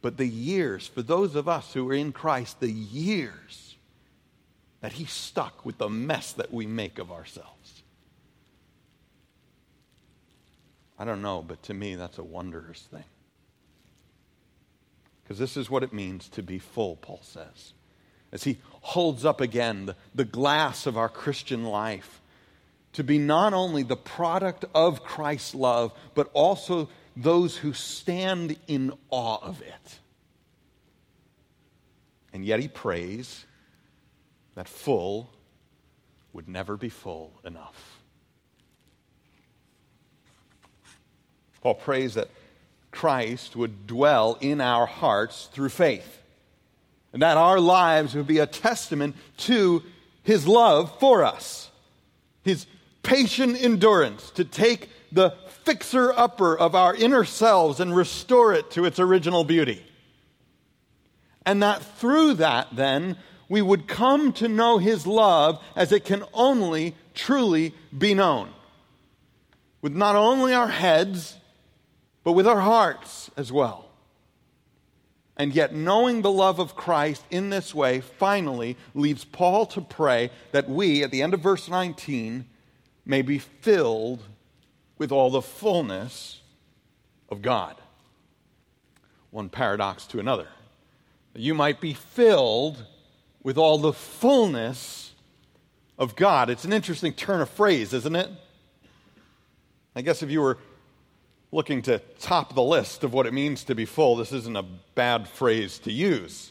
but 0.03 0.17
the 0.17 0.27
years, 0.27 0.87
for 0.87 1.03
those 1.03 1.35
of 1.35 1.49
us 1.49 1.73
who 1.73 1.89
are 1.91 1.95
in 1.95 2.13
Christ, 2.13 2.61
the 2.61 2.71
years 2.71 3.77
that 4.81 4.93
He 4.93 5.05
stuck 5.05 5.65
with 5.65 5.79
the 5.79 5.89
mess 5.89 6.33
that 6.33 6.53
we 6.53 6.67
make 6.67 6.99
of 6.99 7.11
ourselves. 7.11 7.83
I 10.99 11.05
don't 11.05 11.23
know, 11.23 11.45
but 11.47 11.63
to 11.65 11.75
me, 11.75 11.95
that's 11.95 12.19
a 12.19 12.25
wondrous 12.25 12.81
thing. 12.83 13.05
Because 15.23 15.39
this 15.39 15.57
is 15.57 15.69
what 15.69 15.83
it 15.83 15.93
means 15.93 16.29
to 16.31 16.43
be 16.43 16.59
full, 16.59 16.97
Paul 16.97 17.21
says. 17.23 17.73
As 18.33 18.45
he 18.45 18.59
holds 18.81 19.25
up 19.25 19.41
again 19.41 19.87
the, 19.87 19.97
the 20.15 20.25
glass 20.25 20.87
of 20.87 20.97
our 20.97 21.09
Christian 21.09 21.65
life, 21.65 22.21
to 22.97 23.05
be 23.05 23.19
not 23.19 23.53
only 23.53 23.83
the 23.83 23.97
product 23.97 24.65
of 24.75 25.05
Christ's 25.05 25.55
love, 25.55 25.93
but 26.15 26.31
also 26.33 26.89
those 27.15 27.55
who 27.55 27.75
stand 27.75 28.57
in 28.67 28.91
awe 29.11 29.39
of 29.43 29.61
it. 29.61 29.99
And 32.33 32.43
yet 32.43 32.59
he 32.59 32.69
prays 32.69 33.45
that 34.55 34.67
full 34.67 35.29
would 36.33 36.49
never 36.49 36.79
be 36.79 36.89
full 36.89 37.33
enough. 37.45 38.01
Paul 41.61 41.75
prays 41.75 42.15
that 42.15 42.31
Christ 42.93 43.57
would 43.57 43.87
dwell 43.87 44.39
in 44.41 44.63
our 44.63 44.87
hearts 44.87 45.51
through 45.53 45.69
faith, 45.69 46.23
and 47.13 47.21
that 47.21 47.37
our 47.37 47.61
lives 47.61 48.15
would 48.15 48.27
be 48.27 48.39
a 48.39 48.47
testament 48.47 49.17
to 49.37 49.83
his 50.23 50.49
love 50.49 50.99
for 50.99 51.25
us, 51.25 51.71
his 52.43 52.67
patient 53.07 53.57
endurance 53.63 54.31
to 54.31 54.45
take 54.45 54.91
the 55.13 55.31
fixer 55.65 56.13
upper 56.13 56.59
of 56.59 56.75
our 56.75 56.95
inner 56.95 57.25
selves 57.25 57.79
and 57.79 57.97
restore 57.97 58.53
it 58.53 58.71
to 58.73 58.85
its 58.85 58.99
original 58.99 59.45
beauty. 59.45 59.83
And 61.47 61.63
that 61.63 61.83
through 61.99 62.35
that, 62.35 62.67
then, 62.75 63.17
we 63.49 63.63
would 63.63 63.87
come 63.87 64.33
to 64.35 64.49
know 64.49 64.79
his 64.79 65.07
love 65.07 65.63
as 65.77 65.93
it 65.93 66.05
can 66.05 66.25
only 66.35 66.97
truly 67.15 67.73
be 67.97 68.13
known. 68.13 68.51
With 69.81 69.95
not 69.95 70.17
only 70.17 70.53
our 70.53 70.67
heads, 70.67 71.37
but 72.25 72.33
with 72.33 72.49
our 72.49 72.61
hearts 72.61 73.31
as 73.37 73.53
well. 73.53 73.89
And 75.37 75.55
yet, 75.55 75.73
knowing 75.73 76.23
the 76.23 76.33
love 76.33 76.59
of 76.59 76.75
Christ 76.75 77.25
in 77.31 77.51
this 77.51 77.73
way 77.73 78.01
finally 78.01 78.77
leads 78.95 79.25
Paul 79.25 79.67
to 79.67 79.81
pray 79.81 80.31
that 80.51 80.69
we, 80.69 81.05
at 81.05 81.13
the 81.13 81.23
end 81.23 81.35
of 81.35 81.41
verse 81.41 81.69
19, 81.69 82.47
may 83.07 83.23
be 83.23 83.39
filled 83.39 84.23
with 84.99 85.13
all 85.13 85.31
the 85.31 85.41
fullness 85.41 86.41
of 87.29 87.41
God. 87.41 87.77
One 89.31 89.49
paradox 89.49 90.07
to 90.09 90.19
another. 90.19 90.49
You 91.35 91.55
might 91.55 91.81
be 91.81 91.95
filled 91.95 92.85
with 93.43 93.57
all 93.57 93.79
the 93.79 93.93
fullness 93.93 95.13
of 95.99 96.17
God. 96.17 96.51
It's 96.51 96.65
an 96.65 96.73
interesting 96.73 97.13
turn 97.13 97.41
of 97.41 97.49
phrase, 97.51 97.93
isn't 97.93 98.17
it? 98.17 98.29
I 99.95 100.03
guess 100.03 100.23
if 100.23 100.31
you 100.31 100.41
were 100.41 100.59
looking 101.53 101.83
to 101.83 101.99
top 102.19 102.55
the 102.55 102.63
list 102.63 103.05
of 103.05 103.13
what 103.13 103.27
it 103.27 103.33
means 103.33 103.65
to 103.65 103.75
be 103.75 103.85
full, 103.85 104.17
this 104.17 104.33
isn't 104.33 104.57
a 104.57 104.65
bad 104.95 105.29
phrase 105.29 105.79
to 105.81 105.93
use. 105.93 106.51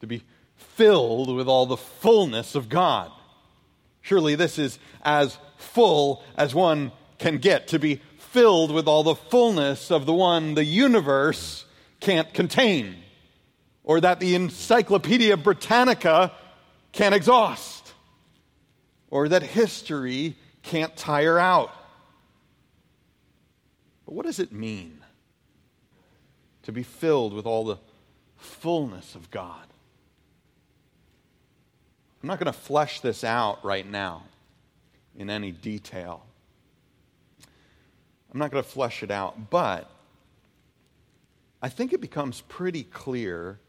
To 0.00 0.06
be 0.06 0.22
filled 0.56 1.34
with 1.34 1.48
all 1.48 1.66
the 1.66 1.76
fullness 1.76 2.54
of 2.54 2.68
God. 2.68 3.10
Surely 4.04 4.34
this 4.34 4.58
is 4.58 4.78
as 5.02 5.38
full 5.56 6.22
as 6.36 6.54
one 6.54 6.92
can 7.16 7.38
get, 7.38 7.68
to 7.68 7.78
be 7.78 8.02
filled 8.18 8.70
with 8.70 8.86
all 8.86 9.02
the 9.02 9.14
fullness 9.14 9.90
of 9.90 10.04
the 10.04 10.12
one 10.12 10.52
the 10.52 10.64
universe 10.64 11.64
can't 12.00 12.34
contain, 12.34 12.96
or 13.82 14.02
that 14.02 14.20
the 14.20 14.34
Encyclopedia 14.34 15.38
Britannica 15.38 16.32
can't 16.92 17.14
exhaust, 17.14 17.94
or 19.08 19.26
that 19.30 19.42
history 19.42 20.36
can't 20.62 20.94
tire 20.96 21.38
out. 21.38 21.70
But 24.04 24.14
what 24.14 24.26
does 24.26 24.38
it 24.38 24.52
mean 24.52 24.98
to 26.64 26.72
be 26.72 26.82
filled 26.82 27.32
with 27.32 27.46
all 27.46 27.64
the 27.64 27.78
fullness 28.36 29.14
of 29.14 29.30
God? 29.30 29.66
I'm 32.24 32.28
not 32.28 32.38
going 32.38 32.50
to 32.50 32.58
flesh 32.58 33.00
this 33.00 33.22
out 33.22 33.62
right 33.66 33.86
now 33.86 34.22
in 35.14 35.28
any 35.28 35.52
detail. 35.52 36.24
I'm 38.32 38.38
not 38.38 38.50
going 38.50 38.64
to 38.64 38.70
flesh 38.70 39.02
it 39.02 39.10
out, 39.10 39.50
but 39.50 39.90
I 41.60 41.68
think 41.68 41.92
it 41.92 42.00
becomes 42.00 42.40
pretty 42.40 42.82
clear 42.82 43.60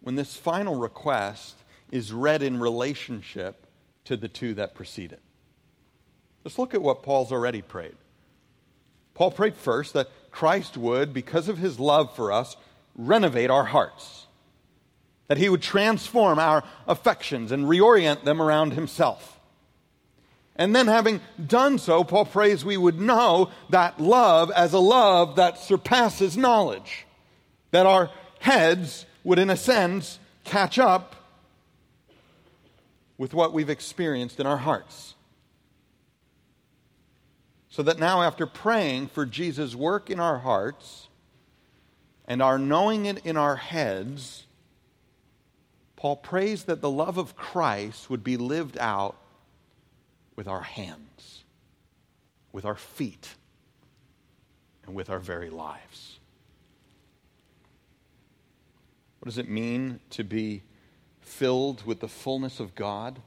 when 0.00 0.14
this 0.14 0.34
final 0.34 0.76
request 0.76 1.56
is 1.92 2.14
read 2.14 2.42
in 2.42 2.60
relationship 2.60 3.66
to 4.06 4.16
the 4.16 4.28
two 4.28 4.54
that 4.54 4.74
precede 4.74 5.12
it. 5.12 5.20
Let's 6.44 6.58
look 6.58 6.72
at 6.72 6.80
what 6.80 7.02
Paul's 7.02 7.30
already 7.30 7.60
prayed. 7.60 7.96
Paul 9.12 9.32
prayed 9.32 9.54
first 9.54 9.92
that 9.92 10.08
Christ 10.30 10.78
would, 10.78 11.12
because 11.12 11.50
of 11.50 11.58
his 11.58 11.78
love 11.78 12.16
for 12.16 12.32
us, 12.32 12.56
renovate 12.94 13.50
our 13.50 13.64
hearts, 13.64 14.25
that 15.28 15.38
he 15.38 15.48
would 15.48 15.62
transform 15.62 16.38
our 16.38 16.62
affections 16.86 17.52
and 17.52 17.64
reorient 17.64 18.24
them 18.24 18.40
around 18.40 18.72
himself. 18.72 19.40
And 20.58 20.74
then, 20.74 20.86
having 20.86 21.20
done 21.44 21.78
so, 21.78 22.02
Paul 22.02 22.24
prays 22.24 22.64
we 22.64 22.78
would 22.78 22.98
know 22.98 23.50
that 23.68 24.00
love 24.00 24.50
as 24.50 24.72
a 24.72 24.78
love 24.78 25.36
that 25.36 25.58
surpasses 25.58 26.36
knowledge, 26.36 27.06
that 27.72 27.84
our 27.84 28.10
heads 28.38 29.04
would, 29.22 29.38
in 29.38 29.50
a 29.50 29.56
sense, 29.56 30.18
catch 30.44 30.78
up 30.78 31.14
with 33.18 33.34
what 33.34 33.52
we've 33.52 33.68
experienced 33.68 34.40
in 34.40 34.46
our 34.46 34.56
hearts. 34.56 35.14
So 37.68 37.82
that 37.82 37.98
now, 37.98 38.22
after 38.22 38.46
praying 38.46 39.08
for 39.08 39.26
Jesus' 39.26 39.74
work 39.74 40.08
in 40.08 40.18
our 40.18 40.38
hearts 40.38 41.08
and 42.26 42.40
our 42.40 42.58
knowing 42.58 43.04
it 43.04 43.26
in 43.26 43.36
our 43.36 43.56
heads, 43.56 44.45
Paul 45.96 46.16
prays 46.16 46.64
that 46.64 46.82
the 46.82 46.90
love 46.90 47.16
of 47.16 47.36
Christ 47.36 48.10
would 48.10 48.22
be 48.22 48.36
lived 48.36 48.76
out 48.78 49.16
with 50.36 50.46
our 50.46 50.60
hands, 50.60 51.44
with 52.52 52.66
our 52.66 52.76
feet, 52.76 53.34
and 54.84 54.94
with 54.94 55.08
our 55.08 55.18
very 55.18 55.50
lives. 55.50 56.18
What 59.18 59.26
does 59.26 59.38
it 59.38 59.48
mean 59.48 60.00
to 60.10 60.22
be 60.22 60.62
filled 61.20 61.84
with 61.84 62.00
the 62.00 62.08
fullness 62.08 62.60
of 62.60 62.74
God? 62.74 63.20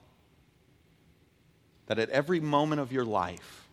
That 1.88 2.00
at 2.00 2.10
every 2.10 2.40
moment 2.40 2.80
of 2.80 2.92
your 2.92 3.04
life, 3.04 3.68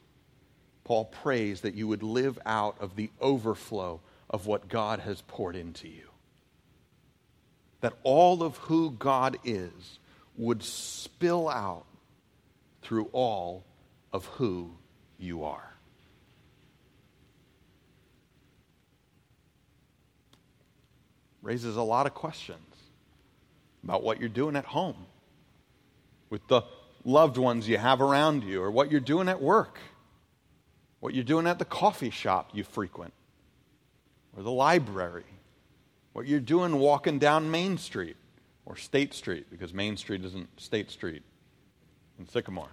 Paul 0.84 1.04
prays 1.04 1.60
that 1.60 1.74
you 1.74 1.86
would 1.86 2.02
live 2.02 2.38
out 2.46 2.76
of 2.80 2.96
the 2.96 3.10
overflow 3.20 4.00
of 4.30 4.46
what 4.46 4.68
God 4.68 5.00
has 5.00 5.22
poured 5.28 5.54
into 5.54 5.86
you. 5.86 6.08
That 7.80 7.94
all 8.02 8.42
of 8.42 8.56
who 8.56 8.90
God 8.92 9.38
is 9.44 9.98
would 10.36 10.62
spill 10.62 11.48
out 11.48 11.84
through 12.82 13.08
all 13.12 13.64
of 14.12 14.24
who 14.26 14.70
you 15.18 15.44
are. 15.44 15.72
Raises 21.42 21.76
a 21.76 21.82
lot 21.82 22.06
of 22.06 22.14
questions 22.14 22.58
about 23.84 24.02
what 24.02 24.18
you're 24.18 24.28
doing 24.28 24.56
at 24.56 24.64
home 24.64 25.06
with 26.28 26.46
the 26.48 26.62
loved 27.04 27.36
ones 27.36 27.68
you 27.68 27.78
have 27.78 28.00
around 28.00 28.42
you 28.42 28.60
or 28.60 28.70
what 28.70 28.90
you're 28.90 29.00
doing 29.00 29.28
at 29.28 29.40
work 29.40 29.78
what 31.00 31.14
you're 31.14 31.24
doing 31.24 31.46
at 31.46 31.58
the 31.58 31.64
coffee 31.64 32.10
shop 32.10 32.50
you 32.52 32.64
frequent, 32.64 33.12
or 34.36 34.42
the 34.42 34.50
library, 34.50 35.24
what 36.16 36.26
you're 36.26 36.40
doing 36.40 36.78
walking 36.78 37.18
down 37.18 37.50
Main 37.50 37.76
Street 37.76 38.16
or 38.64 38.74
State 38.74 39.12
Street, 39.12 39.48
because 39.50 39.74
Main 39.74 39.98
Street 39.98 40.24
isn't 40.24 40.48
State 40.58 40.90
Street 40.90 41.22
in 42.18 42.26
Sycamore. 42.26 42.70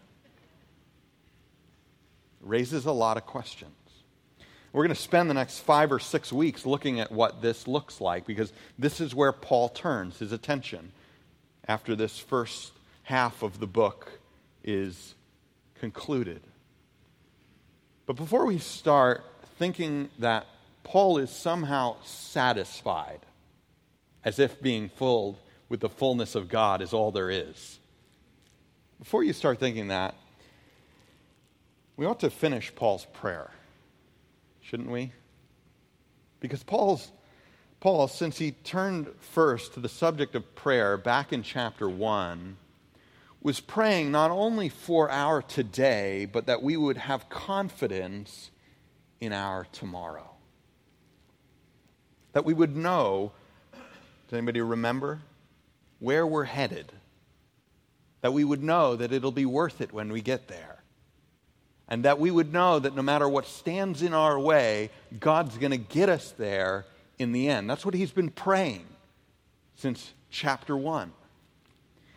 Raises 2.39 2.85
a 2.85 2.93
lot 2.93 3.17
of 3.17 3.25
questions. 3.25 3.73
We're 4.71 4.85
going 4.85 4.95
to 4.95 5.01
spend 5.01 5.29
the 5.29 5.33
next 5.33 5.59
five 5.59 5.91
or 5.91 5.99
six 5.99 6.31
weeks 6.31 6.65
looking 6.65 7.01
at 7.01 7.11
what 7.11 7.41
this 7.41 7.67
looks 7.67 7.99
like 7.99 8.25
because 8.25 8.53
this 8.79 9.01
is 9.01 9.13
where 9.13 9.33
Paul 9.33 9.67
turns 9.67 10.19
his 10.19 10.31
attention 10.31 10.93
after 11.67 11.97
this 11.97 12.17
first 12.17 12.71
half 13.03 13.43
of 13.43 13.59
the 13.59 13.67
book 13.67 14.21
is 14.63 15.15
concluded. 15.81 16.39
But 18.05 18.15
before 18.15 18.45
we 18.45 18.59
start 18.59 19.25
thinking 19.59 20.11
that 20.19 20.45
Paul 20.85 21.17
is 21.17 21.29
somehow 21.29 21.97
satisfied, 22.05 23.19
as 24.23 24.39
if 24.39 24.61
being 24.61 24.89
filled 24.89 25.37
with 25.69 25.79
the 25.79 25.89
fullness 25.89 26.35
of 26.35 26.49
God 26.49 26.81
is 26.81 26.93
all 26.93 27.11
there 27.11 27.29
is. 27.29 27.79
Before 28.99 29.23
you 29.23 29.33
start 29.33 29.59
thinking 29.59 29.89
that, 29.89 30.15
we 31.97 32.05
ought 32.05 32.21
to 32.21 32.29
finish 32.29 32.73
Paul's 32.73 33.05
prayer, 33.13 33.51
shouldn't 34.61 34.89
we? 34.89 35.11
Because 36.39 36.63
Paul's, 36.63 37.11
Paul, 37.79 38.07
since 38.07 38.37
he 38.37 38.51
turned 38.51 39.07
first 39.19 39.73
to 39.73 39.79
the 39.79 39.89
subject 39.89 40.35
of 40.35 40.55
prayer 40.55 40.97
back 40.97 41.33
in 41.33 41.43
chapter 41.43 41.89
1, 41.89 42.57
was 43.41 43.59
praying 43.59 44.09
not 44.11 44.31
only 44.31 44.69
for 44.69 45.11
our 45.11 45.41
today, 45.41 46.25
but 46.25 46.45
that 46.45 46.63
we 46.63 46.77
would 46.77 46.97
have 46.97 47.29
confidence 47.29 48.51
in 49.19 49.33
our 49.33 49.65
tomorrow. 49.73 50.29
That 52.31 52.45
we 52.45 52.53
would 52.53 52.75
know, 52.75 53.33
does 54.33 54.39
anybody 54.39 54.61
remember, 54.61 55.19
where 55.99 56.25
we're 56.25 56.45
headed? 56.45 56.91
That 58.21 58.33
we 58.33 58.43
would 58.43 58.63
know 58.63 58.95
that 58.95 59.11
it'll 59.11 59.31
be 59.31 59.45
worth 59.45 59.79
it 59.79 59.93
when 59.93 60.11
we 60.11 60.23
get 60.23 60.47
there. 60.47 60.81
And 61.87 62.03
that 62.05 62.17
we 62.17 62.31
would 62.31 62.51
know 62.51 62.79
that 62.79 62.95
no 62.95 63.03
matter 63.03 63.29
what 63.29 63.45
stands 63.45 64.01
in 64.01 64.11
our 64.11 64.39
way, 64.39 64.89
God's 65.19 65.55
going 65.59 65.69
to 65.69 65.77
get 65.77 66.09
us 66.09 66.31
there 66.31 66.87
in 67.19 67.31
the 67.31 67.47
end. 67.47 67.69
That's 67.69 67.85
what 67.85 67.93
he's 67.93 68.09
been 68.09 68.31
praying 68.31 68.87
since 69.75 70.13
chapter 70.31 70.75
1. 70.75 71.13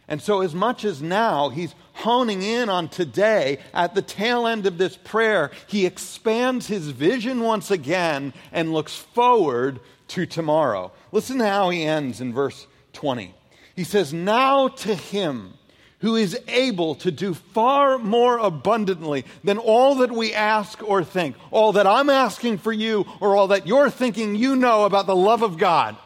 And 0.08 0.22
so, 0.22 0.40
as 0.40 0.54
much 0.54 0.86
as 0.86 1.02
now 1.02 1.50
he's 1.50 1.74
honing 1.92 2.42
in 2.42 2.70
on 2.70 2.88
today, 2.88 3.58
at 3.74 3.94
the 3.94 4.00
tail 4.00 4.46
end 4.46 4.64
of 4.64 4.78
this 4.78 4.96
prayer, 4.96 5.50
he 5.66 5.84
expands 5.84 6.66
his 6.66 6.88
vision 6.88 7.40
once 7.40 7.70
again 7.70 8.32
and 8.52 8.72
looks 8.72 8.96
forward 8.96 9.80
to 10.08 10.24
tomorrow. 10.24 10.92
Listen 11.12 11.38
to 11.38 11.46
how 11.46 11.70
he 11.70 11.84
ends 11.84 12.20
in 12.20 12.32
verse 12.32 12.66
20. 12.92 13.34
He 13.74 13.84
says, 13.84 14.12
Now 14.12 14.68
to 14.68 14.94
him 14.94 15.54
who 16.00 16.16
is 16.16 16.38
able 16.48 16.94
to 16.94 17.10
do 17.10 17.34
far 17.34 17.98
more 17.98 18.38
abundantly 18.38 19.24
than 19.42 19.58
all 19.58 19.96
that 19.96 20.12
we 20.12 20.32
ask 20.32 20.82
or 20.82 21.02
think, 21.02 21.36
all 21.50 21.72
that 21.72 21.86
I'm 21.86 22.10
asking 22.10 22.58
for 22.58 22.72
you, 22.72 23.06
or 23.20 23.34
all 23.34 23.48
that 23.48 23.66
you're 23.66 23.90
thinking 23.90 24.34
you 24.34 24.56
know 24.56 24.84
about 24.84 25.06
the 25.06 25.16
love 25.16 25.42
of 25.42 25.58
God, 25.58 25.96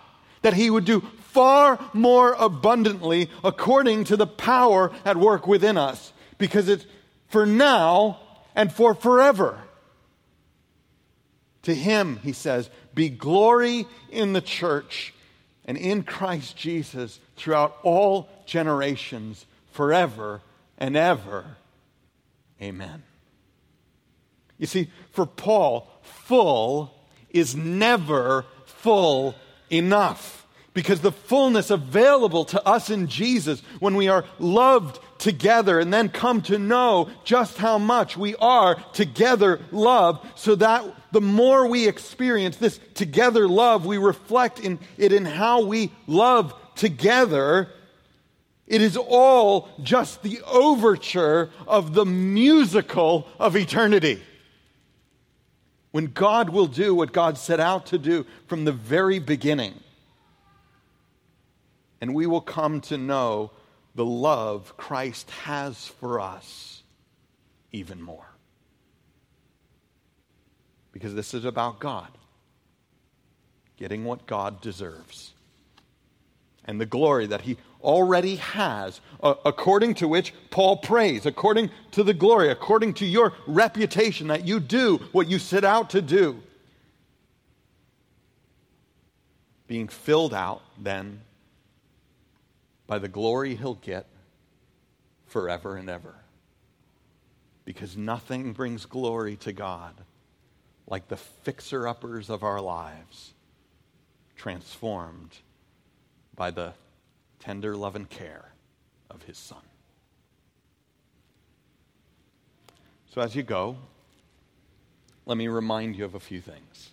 that 0.43 0.55
he 0.55 0.71
would 0.71 0.85
do 0.85 1.01
far 1.33 1.79
more 1.93 2.35
abundantly 2.39 3.31
according 3.45 4.05
to 4.05 4.17
the 4.17 4.27
power 4.27 4.93
at 5.05 5.17
work 5.17 5.47
within 5.47 5.77
us, 5.77 6.13
because 6.39 6.69
it's 6.69 6.87
for 7.29 7.45
now 7.45 8.21
and 8.55 8.73
for 8.73 8.95
forever. 8.95 9.59
To 11.63 11.75
him, 11.75 12.21
he 12.23 12.33
says, 12.33 12.71
be 12.95 13.09
glory 13.09 13.87
in 14.11 14.33
the 14.33 14.41
church 14.41 15.15
and 15.65 15.77
in 15.77 16.03
Christ 16.03 16.57
Jesus 16.57 17.21
throughout 17.37 17.77
all 17.83 18.29
generations, 18.47 19.47
forever 19.73 20.41
and 20.79 20.97
ever. 20.97 21.57
Amen. 22.61 23.03
You 24.59 24.67
see, 24.67 24.91
for 25.13 25.27
Paul, 25.27 25.89
full 26.03 26.95
is 27.31 27.57
never 27.57 28.45
full 28.67 29.35
enough 29.71 30.47
because 30.75 31.01
the 31.01 31.13
fullness 31.13 31.71
available 31.71 32.45
to 32.47 32.67
us 32.67 32.91
in 32.91 33.07
Jesus 33.07 33.63
when 33.81 33.95
we 33.95 34.09
are 34.09 34.25
loved 34.39 34.99
together 35.19 35.79
and 35.79 35.93
then 35.93 36.09
come 36.09 36.43
to 36.43 36.59
know 36.59 37.11
just 37.25 37.59
how 37.59 37.79
much 37.79 38.17
we 38.17 38.37
are 38.37 38.77
together 38.93 39.61
loved 39.71 40.27
so 40.39 40.55
that 40.55 40.85
the 41.13 41.21
more 41.21 41.67
we 41.67 41.89
experience 41.89 42.57
this 42.57 42.79
together 42.95 43.49
love 43.49 43.87
we 43.87 43.99
reflect 43.99 44.61
in 44.61 44.79
it 44.97 45.13
in 45.13 45.25
how 45.25 45.65
we 45.65 45.91
love 46.07 46.55
together 46.75 47.69
it 48.67 48.81
is 48.81 48.97
all 48.97 49.69
just 49.83 50.23
the 50.23 50.41
overture 50.47 51.51
of 51.67 51.95
the 51.95 52.07
musical 52.07 53.27
of 53.39 53.57
eternity 53.57 54.23
when 55.91 56.07
God 56.07 56.51
will 56.51 56.69
do 56.69 56.95
what 56.95 57.13
God 57.13 57.37
set 57.37 57.59
out 57.59 57.87
to 57.87 57.99
do 57.99 58.25
from 58.47 58.65
the 58.65 58.73
very 58.73 59.19
beginning 59.19 59.75
and 62.01 62.15
we 62.15 62.27
will 62.27 62.41
come 62.41 62.81
to 62.83 62.97
know 62.97 63.51
the 63.95 64.05
love 64.05 64.77
Christ 64.77 65.31
has 65.31 65.87
for 65.87 66.21
us 66.21 66.83
even 67.73 68.01
more. 68.01 68.30
Because 70.93 71.15
this 71.15 71.35
is 71.35 71.45
about 71.45 71.79
God 71.79 72.09
getting 73.77 74.05
what 74.05 74.27
God 74.27 74.61
deserves 74.61 75.33
and 76.65 76.81
the 76.81 76.87
glory 76.87 77.27
that 77.27 77.41
He 77.43 77.57
already 77.83 78.37
has, 78.37 79.01
uh, 79.23 79.35
according 79.45 79.95
to 79.95 80.07
which 80.07 80.35
Paul 80.51 80.77
prays, 80.77 81.27
according 81.27 81.71
to 81.93 82.03
the 82.03 82.15
glory, 82.15 82.51
according 82.51 82.95
to 82.95 83.07
your 83.07 83.33
reputation 83.47 84.29
that 84.29 84.47
you 84.47 84.61
do 84.61 84.99
what 85.13 85.29
you 85.29 85.39
set 85.39 85.65
out 85.65 85.91
to 85.91 86.03
do. 86.03 86.43
Being 89.67 89.89
filled 89.89 90.35
out 90.35 90.63
then 90.79 91.23
by 92.87 92.99
the 92.99 93.09
glory 93.09 93.55
he'll 93.55 93.75
get 93.75 94.07
forever 95.27 95.77
and 95.77 95.89
ever. 95.89 96.15
Because 97.65 97.97
nothing 97.97 98.53
brings 98.53 98.85
glory 98.85 99.37
to 99.37 99.53
God 99.53 99.95
like 100.91 101.09
the 101.09 101.17
fixer 101.17 101.89
uppers 101.89 102.29
of 102.29 102.43
our 102.43 102.61
lives, 102.61 103.33
transformed 104.37 105.39
by 106.35 106.51
the 106.51 106.75
tender 107.39 107.77
love 107.77 107.97
and 107.97 108.11
care 108.11 108.53
of 109.09 109.23
his 109.23 109.39
Son. 109.39 109.63
So, 113.15 113.21
as 113.21 113.35
you 113.35 113.43
go, 113.43 113.77
let 115.27 115.37
me 115.37 115.49
remind 115.49 115.97
you 115.97 116.05
of 116.05 116.15
a 116.15 116.21
few 116.21 116.41
things. 116.41 116.91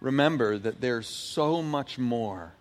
Remember 0.00 0.56
that 0.58 0.80
there's 0.80 1.08
so 1.08 1.62
much 1.62 1.98
more 1.98 2.52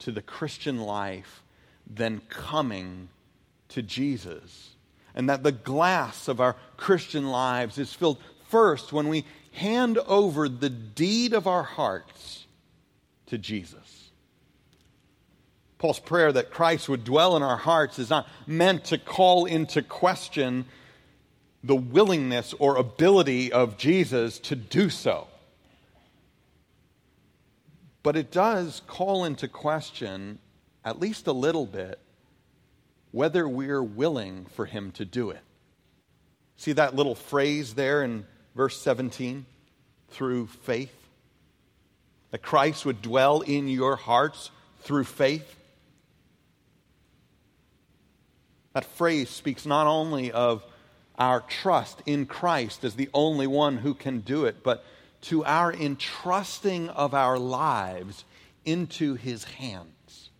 to 0.00 0.10
the 0.10 0.22
Christian 0.22 0.80
life 0.80 1.42
than 1.86 2.20
coming 2.28 3.08
to 3.68 3.82
Jesus. 3.82 4.70
And 5.14 5.28
that 5.30 5.42
the 5.42 5.52
glass 5.52 6.28
of 6.28 6.40
our 6.40 6.56
Christian 6.76 7.28
lives 7.28 7.78
is 7.78 7.92
filled 7.92 8.18
first 8.48 8.92
when 8.92 9.08
we 9.08 9.24
hand 9.52 9.98
over 9.98 10.48
the 10.48 10.70
deed 10.70 11.32
of 11.32 11.46
our 11.46 11.62
hearts 11.62 12.46
to 13.26 13.38
Jesus. 13.38 14.10
Paul's 15.78 15.98
prayer 15.98 16.32
that 16.32 16.50
Christ 16.50 16.88
would 16.88 17.04
dwell 17.04 17.36
in 17.36 17.42
our 17.42 17.56
hearts 17.56 17.98
is 17.98 18.10
not 18.10 18.26
meant 18.46 18.84
to 18.86 18.98
call 18.98 19.44
into 19.44 19.82
question 19.82 20.64
the 21.62 21.76
willingness 21.76 22.54
or 22.58 22.76
ability 22.76 23.52
of 23.52 23.76
Jesus 23.76 24.38
to 24.38 24.56
do 24.56 24.88
so. 24.88 25.26
But 28.02 28.16
it 28.16 28.30
does 28.30 28.82
call 28.86 29.24
into 29.24 29.48
question, 29.48 30.38
at 30.84 31.00
least 31.00 31.26
a 31.26 31.32
little 31.32 31.66
bit, 31.66 31.98
whether 33.10 33.48
we're 33.48 33.82
willing 33.82 34.46
for 34.54 34.64
him 34.66 34.92
to 34.92 35.04
do 35.04 35.30
it. 35.30 35.40
See 36.56 36.72
that 36.72 36.94
little 36.94 37.14
phrase 37.14 37.74
there 37.74 38.02
in 38.02 38.26
verse 38.56 38.80
17? 38.80 39.44
Through 40.10 40.46
faith? 40.46 40.94
That 42.30 42.42
Christ 42.42 42.84
would 42.86 43.02
dwell 43.02 43.42
in 43.42 43.68
your 43.68 43.96
hearts 43.96 44.50
through 44.80 45.04
faith? 45.04 45.54
That 48.72 48.84
phrase 48.84 49.30
speaks 49.30 49.64
not 49.64 49.86
only 49.86 50.32
of 50.32 50.64
our 51.18 51.40
trust 51.40 52.02
in 52.06 52.26
Christ 52.26 52.84
as 52.84 52.94
the 52.94 53.08
only 53.14 53.46
one 53.46 53.78
who 53.78 53.94
can 53.94 54.20
do 54.20 54.44
it, 54.44 54.62
but 54.62 54.84
to 55.22 55.44
our 55.44 55.72
entrusting 55.72 56.88
of 56.90 57.14
our 57.14 57.38
lives 57.38 58.24
into 58.64 59.14
his 59.14 59.44
hands. 59.44 60.30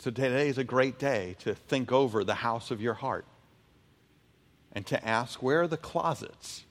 So 0.00 0.10
today 0.10 0.48
is 0.48 0.58
a 0.58 0.64
great 0.64 0.98
day 0.98 1.36
to 1.40 1.54
think 1.54 1.92
over 1.92 2.24
the 2.24 2.34
house 2.34 2.70
of 2.70 2.80
your 2.80 2.94
heart 2.94 3.24
and 4.78 4.86
to 4.86 5.04
ask 5.04 5.42
where 5.42 5.62
are 5.62 5.66
the 5.66 5.76
closets 5.76 6.62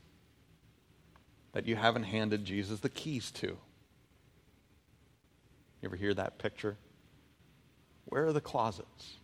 that 1.51 1.67
you 1.67 1.75
haven't 1.75 2.03
handed 2.03 2.45
Jesus 2.45 2.79
the 2.79 2.87
keys 2.87 3.31
to? 3.31 3.47
You 3.47 3.57
ever 5.83 5.97
hear 5.97 6.13
that 6.13 6.37
picture? 6.37 6.77
Where 8.05 8.25
are 8.27 8.31
the 8.31 8.39
closets? 8.39 9.17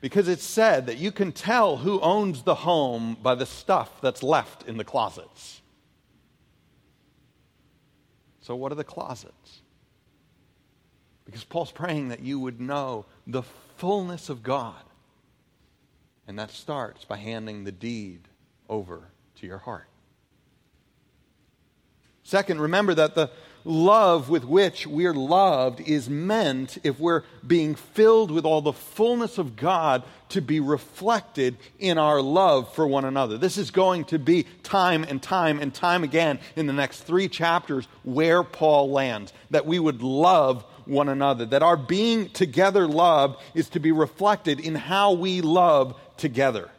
because 0.00 0.28
it's 0.28 0.44
said 0.44 0.86
that 0.86 0.98
you 0.98 1.10
can 1.10 1.32
tell 1.32 1.78
who 1.78 2.00
owns 2.00 2.44
the 2.44 2.54
home 2.54 3.16
by 3.20 3.34
the 3.34 3.46
stuff 3.46 4.00
that's 4.00 4.22
left 4.22 4.68
in 4.68 4.76
the 4.76 4.84
closets. 4.84 5.62
So, 8.40 8.54
what 8.54 8.70
are 8.70 8.76
the 8.76 8.84
closets? 8.84 9.62
Because 11.24 11.42
Paul's 11.42 11.72
praying 11.72 12.10
that 12.10 12.20
you 12.20 12.38
would 12.38 12.60
know 12.60 13.06
the 13.26 13.42
fullness 13.76 14.28
of 14.28 14.44
God. 14.44 14.82
And 16.26 16.38
that 16.38 16.50
starts 16.50 17.04
by 17.04 17.16
handing 17.16 17.64
the 17.64 17.72
deed 17.72 18.28
over 18.68 19.08
to 19.36 19.46
your 19.46 19.58
heart. 19.58 19.88
Second, 22.22 22.60
remember 22.60 22.94
that 22.94 23.14
the 23.14 23.30
love 23.64 24.28
with 24.28 24.44
which 24.44 24.86
we're 24.86 25.14
loved 25.14 25.80
is 25.80 26.08
meant, 26.08 26.78
if 26.82 26.98
we're 26.98 27.22
being 27.46 27.74
filled 27.74 28.30
with 28.30 28.44
all 28.44 28.60
the 28.60 28.72
fullness 28.72 29.38
of 29.38 29.56
God, 29.56 30.04
to 30.30 30.40
be 30.40 30.60
reflected 30.60 31.56
in 31.78 31.98
our 31.98 32.22
love 32.22 32.72
for 32.74 32.86
one 32.86 33.04
another. 33.04 33.36
This 33.38 33.58
is 33.58 33.70
going 33.70 34.04
to 34.06 34.18
be 34.18 34.44
time 34.62 35.04
and 35.04 35.22
time 35.22 35.60
and 35.60 35.74
time 35.74 36.04
again 36.04 36.38
in 36.56 36.66
the 36.66 36.72
next 36.72 37.02
three 37.02 37.28
chapters 37.28 37.86
where 38.02 38.42
Paul 38.42 38.90
lands. 38.90 39.32
That 39.50 39.66
we 39.66 39.78
would 39.78 40.02
love 40.02 40.64
one 40.86 41.08
another. 41.08 41.44
That 41.44 41.62
our 41.62 41.76
being 41.76 42.30
together 42.30 42.86
loved 42.86 43.42
is 43.54 43.68
to 43.70 43.80
be 43.80 43.92
reflected 43.92 44.58
in 44.58 44.74
how 44.74 45.12
we 45.12 45.40
love 45.40 46.00
together. 46.16 46.70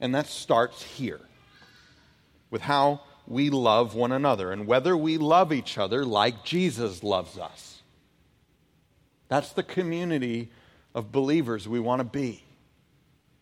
And 0.00 0.14
that 0.14 0.26
starts 0.26 0.82
here 0.82 1.20
with 2.50 2.62
how 2.62 3.00
we 3.26 3.50
love 3.50 3.94
one 3.94 4.12
another 4.12 4.50
and 4.50 4.66
whether 4.66 4.96
we 4.96 5.18
love 5.18 5.52
each 5.52 5.78
other 5.78 6.04
like 6.04 6.44
Jesus 6.44 7.02
loves 7.02 7.38
us. 7.38 7.82
That's 9.28 9.52
the 9.52 9.62
community 9.62 10.50
of 10.94 11.12
believers 11.12 11.68
we 11.68 11.78
want 11.78 12.00
to 12.00 12.04
be. 12.04 12.42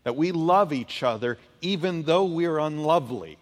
That 0.05 0.17
we 0.17 0.33
love 0.33 0.73
each 0.73 1.03
other 1.03 1.39
even 1.61 2.03
though 2.03 2.25
we're 2.25 2.59
unlovely. 2.59 3.39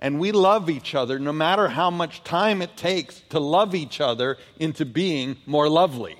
And 0.00 0.18
we 0.18 0.32
love 0.32 0.68
each 0.68 0.94
other 0.94 1.18
no 1.18 1.32
matter 1.32 1.68
how 1.68 1.90
much 1.90 2.24
time 2.24 2.60
it 2.60 2.76
takes 2.76 3.20
to 3.30 3.38
love 3.38 3.74
each 3.74 4.00
other 4.00 4.36
into 4.58 4.84
being 4.84 5.36
more 5.46 5.68
lovely. 5.68 6.16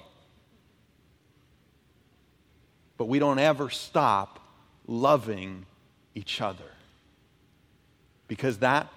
But 2.97 3.07
we 3.07 3.19
don't 3.19 3.41
ever 3.41 3.69
stop 3.71 4.39
loving 4.93 5.65
each 6.15 6.41
other. 6.41 6.71
Because 8.29 8.59
that 8.59 8.89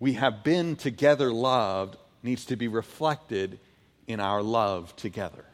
we 0.00 0.14
have 0.14 0.42
been 0.42 0.76
together 0.76 1.32
loved 1.32 1.96
needs 2.22 2.44
to 2.46 2.56
be 2.56 2.68
reflected 2.68 3.58
in 4.06 4.20
our 4.20 4.42
love 4.42 4.94
together. 4.96 5.44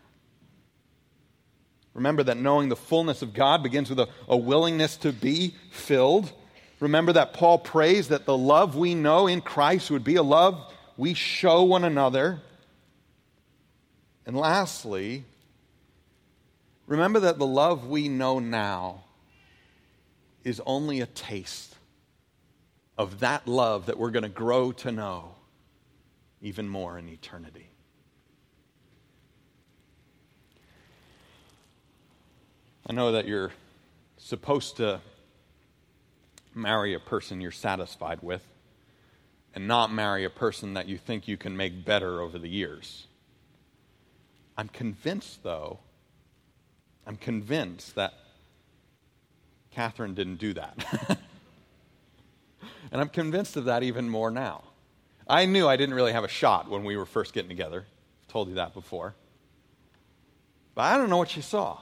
Remember 1.93 2.23
that 2.23 2.37
knowing 2.37 2.69
the 2.69 2.77
fullness 2.77 3.21
of 3.21 3.35
God 3.35 3.63
begins 3.63 3.91
with 3.91 4.01
a, 4.01 4.09
a, 4.29 4.37
willingness 4.37 4.97
to 4.99 5.13
be 5.13 5.57
filled. 5.71 6.33
Remember 6.79 7.13
that 7.13 7.35
Paul 7.35 7.59
prays 7.59 8.09
that 8.09 8.25
the 8.25 8.37
love 8.37 8.77
we 8.77 8.95
know 8.95 9.27
in 9.27 9.41
Christ 9.41 9.91
would 9.91 10.05
be 10.05 10.17
a 10.17 10.23
love 10.23 10.73
we 10.97 11.15
show 11.15 11.65
one 11.65 11.85
another. 11.85 12.41
And 14.25 14.37
lastly, 14.37 15.25
remember 16.87 17.21
that 17.21 17.39
the 17.39 17.47
love 17.47 17.87
we 17.87 18.09
know 18.09 18.39
now 18.39 19.05
is 20.45 20.61
only 20.67 21.01
a 21.01 21.07
taste 21.07 21.75
of 22.97 23.21
that 23.21 23.47
love 23.47 23.87
that 23.87 23.99
we're 23.99 24.11
going 24.11 24.23
to 24.23 24.29
grow 24.29 24.73
to 24.73 24.93
know 24.93 25.35
even 26.43 26.69
more 26.69 26.99
in 26.99 27.09
eternity. 27.09 27.69
I 32.87 32.93
know 32.93 33.13
that 33.13 33.27
you're 33.27 33.53
supposed 34.17 34.79
to 34.79 35.01
marry 36.55 36.95
a 36.95 37.01
person 37.01 37.41
you're 37.41 37.53
satisfied 37.53 38.19
with 38.23 38.43
and 39.55 39.69
not 39.69 39.93
marry 39.93 40.25
a 40.25 40.31
person 40.31 40.75
that 40.75 40.89
you 40.89 40.99
think 40.99 41.29
you 41.29 41.37
can 41.37 41.57
make 41.57 41.85
better 41.85 42.21
over 42.21 42.39
the 42.39 42.49
years. 42.49 43.07
I'm 44.57 44.69
convinced, 44.69 45.43
though, 45.43 45.79
I'm 47.07 47.17
convinced 47.17 47.95
that 47.95 48.15
Catherine 49.71 50.15
didn't 50.15 50.37
do 50.37 50.55
that. 50.55 51.19
And 52.93 53.01
I'm 53.01 53.09
convinced 53.09 53.57
of 53.57 53.67
that 53.67 53.83
even 53.83 54.09
more 54.09 54.31
now. 54.31 54.65
I 55.29 55.47
knew 55.47 55.69
I 55.69 55.77
didn't 55.77 55.95
really 55.95 56.13
have 56.13 56.25
a 56.25 56.29
shot 56.29 56.69
when 56.69 56.85
we 56.85 56.97
were 56.97 57.07
first 57.07 57.33
getting 57.33 57.49
together. 57.49 57.87
I've 58.23 58.33
told 58.33 58.49
you 58.49 58.55
that 58.57 58.75
before. 58.75 59.15
But 60.75 60.83
I 60.83 60.97
don't 60.97 61.09
know 61.09 61.19
what 61.19 61.31
she 61.31 61.41
saw. 61.41 61.79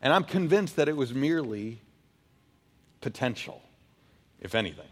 And 0.00 0.12
I'm 0.12 0.24
convinced 0.24 0.76
that 0.76 0.88
it 0.88 0.96
was 0.96 1.12
merely 1.12 1.80
potential, 3.00 3.60
if 4.40 4.54
anything. 4.54 4.88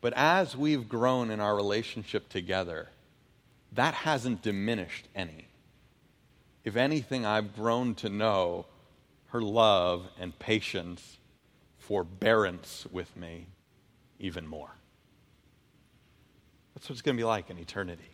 But 0.00 0.12
as 0.14 0.56
we've 0.56 0.88
grown 0.88 1.30
in 1.30 1.40
our 1.40 1.54
relationship 1.54 2.28
together, 2.28 2.88
that 3.72 3.94
hasn't 3.94 4.42
diminished 4.42 5.08
any. 5.14 5.48
If 6.64 6.76
anything, 6.76 7.26
I've 7.26 7.54
grown 7.54 7.94
to 7.96 8.08
know 8.08 8.66
her 9.30 9.40
love 9.40 10.06
and 10.18 10.38
patience 10.38 11.18
forbearance 11.78 12.86
with 12.92 13.16
me 13.16 13.46
even 14.18 14.46
more. 14.46 14.70
That's 16.74 16.88
what 16.88 16.92
it's 16.92 17.02
going 17.02 17.16
to 17.16 17.20
be 17.20 17.24
like 17.24 17.50
in 17.50 17.58
eternity. 17.58 18.10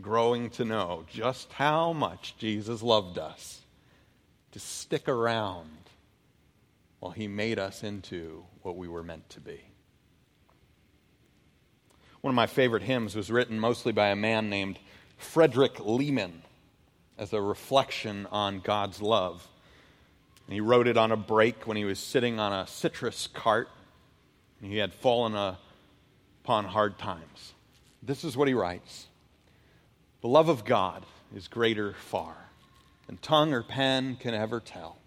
Growing 0.00 0.50
to 0.50 0.64
know 0.64 1.04
just 1.08 1.52
how 1.52 1.92
much 1.92 2.36
Jesus 2.38 2.82
loved 2.82 3.18
us, 3.18 3.60
to 4.52 4.60
stick 4.60 5.08
around 5.08 5.68
while 7.00 7.12
he 7.12 7.26
made 7.28 7.58
us 7.58 7.82
into 7.82 8.44
what 8.62 8.76
we 8.76 8.88
were 8.88 9.02
meant 9.02 9.28
to 9.30 9.40
be. 9.40 9.60
One 12.20 12.30
of 12.30 12.36
my 12.36 12.46
favorite 12.46 12.84
hymns 12.84 13.16
was 13.16 13.30
written 13.32 13.58
mostly 13.58 13.92
by 13.92 14.08
a 14.08 14.16
man 14.16 14.48
named 14.48 14.78
Frederick 15.16 15.80
Lehman 15.80 16.42
as 17.18 17.32
a 17.32 17.40
reflection 17.40 18.26
on 18.30 18.60
God's 18.60 19.02
love. 19.02 19.46
And 20.46 20.54
he 20.54 20.60
wrote 20.60 20.86
it 20.86 20.96
on 20.96 21.12
a 21.12 21.16
break 21.16 21.66
when 21.66 21.76
he 21.76 21.84
was 21.84 21.98
sitting 21.98 22.38
on 22.38 22.52
a 22.52 22.66
citrus 22.66 23.28
cart 23.32 23.68
and 24.60 24.70
he 24.70 24.78
had 24.78 24.94
fallen 24.94 25.34
uh, 25.34 25.56
upon 26.44 26.64
hard 26.64 26.98
times. 26.98 27.54
This 28.02 28.24
is 28.24 28.36
what 28.36 28.48
he 28.48 28.54
writes 28.54 29.06
The 30.20 30.28
love 30.28 30.48
of 30.48 30.64
God 30.64 31.04
is 31.34 31.48
greater 31.48 31.94
far 31.94 32.36
than 33.06 33.16
tongue 33.18 33.52
or 33.52 33.62
pen 33.62 34.16
can 34.16 34.34
ever 34.34 34.60
tell. 34.60 34.98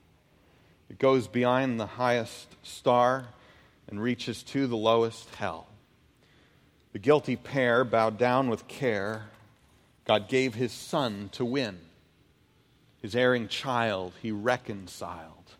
It 0.89 0.99
goes 0.99 1.27
beyond 1.27 1.79
the 1.79 1.85
highest 1.85 2.55
star 2.63 3.27
and 3.87 4.01
reaches 4.01 4.43
to 4.43 4.67
the 4.67 4.77
lowest 4.77 5.33
hell. 5.35 5.67
The 6.93 6.99
guilty 6.99 7.35
pair 7.35 7.83
bowed 7.83 8.17
down 8.17 8.49
with 8.49 8.67
care. 8.67 9.29
God 10.05 10.29
gave 10.29 10.55
his 10.55 10.71
son 10.71 11.29
to 11.33 11.43
win. 11.43 11.79
His 13.05 13.15
erring 13.15 13.49
child 13.49 14.13
he 14.23 14.31
reconciled 14.31 15.51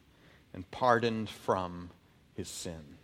and 0.51 0.71
pardoned 0.71 1.29
from 1.29 1.91
his 2.33 2.47
sin. 2.47 2.97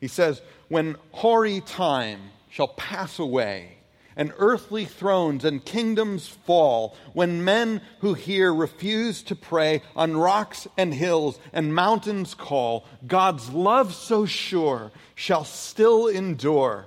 He 0.00 0.08
says, 0.08 0.40
When 0.68 0.96
hoary 1.12 1.60
time 1.60 2.30
shall 2.48 2.68
pass 2.68 3.18
away, 3.18 3.80
and 4.16 4.32
earthly 4.38 4.86
thrones 4.86 5.44
and 5.44 5.62
kingdoms 5.62 6.26
fall, 6.26 6.96
when 7.12 7.44
men 7.44 7.82
who 7.98 8.14
hear 8.14 8.50
refuse 8.50 9.22
to 9.24 9.36
pray, 9.36 9.82
on 9.94 10.16
rocks 10.16 10.66
and 10.78 10.94
hills 10.94 11.38
and 11.52 11.74
mountains 11.74 12.32
call, 12.32 12.86
God's 13.06 13.50
love 13.50 13.92
so 13.92 14.24
sure 14.24 14.90
shall 15.14 15.44
still 15.44 16.08
endure, 16.08 16.86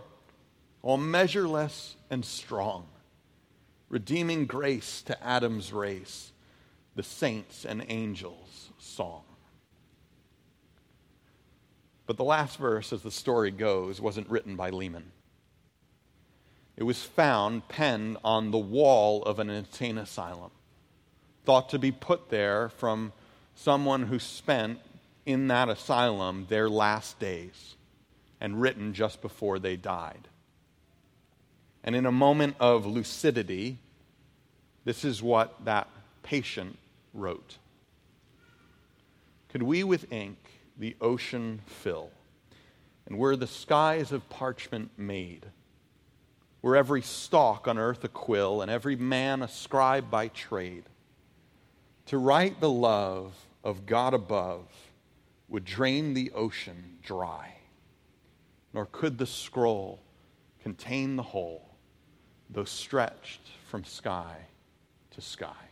all 0.82 0.98
measureless 0.98 1.98
and 2.10 2.26
strong, 2.26 2.88
redeeming 3.90 4.48
grace 4.48 5.04
to 5.04 5.24
Adam's 5.24 5.72
race 5.72 6.31
the 6.96 7.04
saints 7.04 7.66
and 7.66 7.86
angels' 7.88 8.70
song. 8.80 9.24
But 12.06 12.18
the 12.18 12.24
last 12.24 12.58
verse, 12.58 12.92
as 12.92 13.04
the 13.04 13.12
story 13.12 13.52
goes, 13.52 14.02
wasn't 14.02 14.30
written 14.30 14.56
by 14.56 14.70
Lehman. 14.70 15.12
It 16.76 16.84
was 16.84 17.04
found 17.04 17.68
penned 17.68 18.18
on 18.24 18.52
the 18.52 18.58
wall 18.58 19.24
of 19.24 19.40
an 19.40 19.50
insane 19.50 19.98
asylum, 19.98 20.52
thought 21.46 21.70
to 21.70 21.80
be 21.80 21.92
put 21.92 22.30
there 22.30 22.70
from 22.70 23.14
someone 23.56 24.04
who 24.04 24.20
spent 24.20 24.80
in 25.26 25.48
that 25.48 25.70
asylum 25.70 26.48
their 26.50 26.70
last 26.70 27.20
days 27.20 27.76
and 28.40 28.60
written 28.60 28.94
just 28.94 29.22
before 29.22 29.60
they 29.60 29.76
died. 29.76 30.28
And 31.84 31.96
in 31.96 32.06
a 32.06 32.12
moment 32.12 32.56
of 32.60 32.86
lucidity, 32.86 33.78
this 34.84 35.06
is 35.06 35.22
what 35.22 35.64
that 35.66 35.88
patient 36.24 36.78
wrote 37.14 37.58
Could 39.50 39.64
we 39.64 39.84
with 39.84 40.12
ink 40.12 40.38
the 40.78 40.96
ocean 41.02 41.62
fill, 41.66 42.12
and 43.06 43.18
were 43.18 43.36
the 43.36 43.48
skies 43.48 44.12
of 44.12 44.30
parchment 44.30 44.92
made, 44.98 45.46
were 46.62 46.76
every 46.76 47.02
stalk 47.02 47.68
on 47.68 47.78
earth 47.78 48.04
a 48.04 48.08
quill, 48.08 48.62
and 48.62 48.72
every 48.72 48.96
man 48.96 49.42
a 49.42 49.48
scribe 49.48 50.10
by 50.10 50.28
trade, 50.30 50.84
to 52.06 52.18
write 52.18 52.60
the 52.60 52.70
love 52.70 53.36
of 53.64 53.86
God 53.86 54.14
above 54.14 54.68
would 55.48 55.66
drain 55.66 56.14
the 56.14 56.32
ocean 56.32 56.98
dry, 57.02 57.56
nor 58.74 58.86
could 58.86 59.18
the 59.18 59.26
scroll 59.26 60.02
contain 60.62 61.16
the 61.16 61.24
whole, 61.24 61.70
though 62.50 62.64
stretched 62.64 63.42
from 63.70 63.84
sky 63.84 64.38
to 65.12 65.22
sky. 65.22 65.71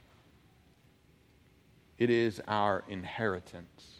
It 1.99 2.09
is 2.09 2.41
our 2.47 2.85
inheritance 2.87 3.99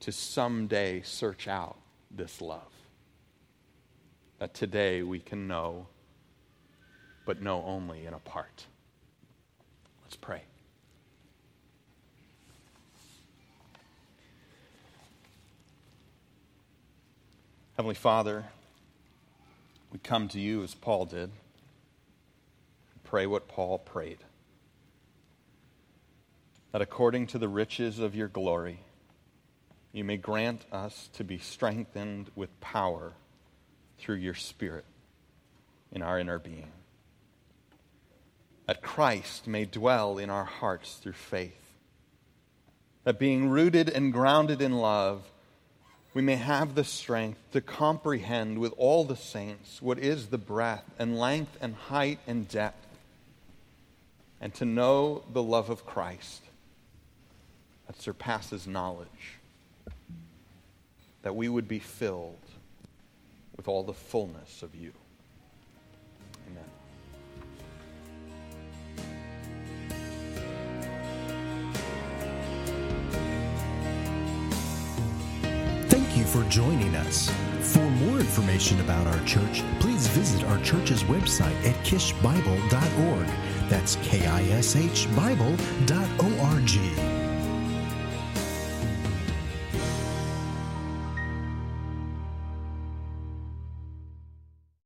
to 0.00 0.10
someday 0.10 1.00
search 1.02 1.46
out 1.46 1.76
this 2.10 2.40
love. 2.40 2.72
That 4.40 4.52
today 4.52 5.04
we 5.04 5.20
can 5.20 5.46
know, 5.46 5.86
but 7.24 7.40
know 7.40 7.62
only 7.64 8.04
in 8.04 8.14
a 8.14 8.18
part. 8.18 8.66
Let's 10.02 10.16
pray. 10.16 10.42
Heavenly 17.76 17.94
Father, 17.94 18.46
we 19.92 20.00
come 20.00 20.26
to 20.30 20.40
you 20.40 20.64
as 20.64 20.74
Paul 20.74 21.04
did. 21.06 21.30
Pray 23.04 23.26
what 23.26 23.46
Paul 23.46 23.78
prayed. 23.78 24.18
That 26.72 26.80
according 26.82 27.26
to 27.28 27.38
the 27.38 27.48
riches 27.48 27.98
of 27.98 28.14
your 28.14 28.28
glory, 28.28 28.80
you 29.92 30.04
may 30.04 30.16
grant 30.16 30.64
us 30.72 31.10
to 31.14 31.24
be 31.24 31.38
strengthened 31.38 32.30
with 32.34 32.60
power 32.60 33.12
through 33.98 34.16
your 34.16 34.34
Spirit 34.34 34.86
in 35.92 36.00
our 36.00 36.18
inner 36.18 36.38
being. 36.38 36.72
That 38.66 38.80
Christ 38.80 39.46
may 39.46 39.66
dwell 39.66 40.16
in 40.16 40.30
our 40.30 40.46
hearts 40.46 40.94
through 40.94 41.12
faith. 41.12 41.60
That 43.04 43.18
being 43.18 43.50
rooted 43.50 43.90
and 43.90 44.12
grounded 44.12 44.62
in 44.62 44.78
love, 44.78 45.30
we 46.14 46.22
may 46.22 46.36
have 46.36 46.74
the 46.74 46.84
strength 46.84 47.40
to 47.52 47.60
comprehend 47.60 48.58
with 48.58 48.72
all 48.78 49.04
the 49.04 49.16
saints 49.16 49.82
what 49.82 49.98
is 49.98 50.28
the 50.28 50.38
breadth 50.38 50.88
and 50.98 51.18
length 51.18 51.56
and 51.60 51.74
height 51.74 52.20
and 52.26 52.48
depth, 52.48 52.86
and 54.40 54.54
to 54.54 54.64
know 54.64 55.22
the 55.32 55.42
love 55.42 55.68
of 55.68 55.84
Christ 55.84 56.42
that 57.92 58.00
surpasses 58.00 58.66
knowledge 58.66 59.38
that 61.22 61.34
we 61.34 61.48
would 61.48 61.68
be 61.68 61.78
filled 61.78 62.36
with 63.56 63.68
all 63.68 63.82
the 63.82 63.92
fullness 63.92 64.62
of 64.62 64.74
you. 64.74 64.92
Amen. 66.48 66.64
Thank 75.88 76.16
you 76.16 76.24
for 76.24 76.42
joining 76.44 76.94
us. 76.96 77.30
For 77.60 77.78
more 77.78 78.18
information 78.18 78.80
about 78.80 79.06
our 79.06 79.24
church, 79.24 79.62
please 79.80 80.06
visit 80.08 80.44
our 80.44 80.60
church's 80.62 81.04
website 81.04 81.54
at 81.64 81.76
kishbible.org. 81.84 83.28
That's 83.68 83.96
K 83.96 84.26
I 84.26 84.42
S 84.44 84.76
H 84.76 85.14
Bible.org. 85.14 87.21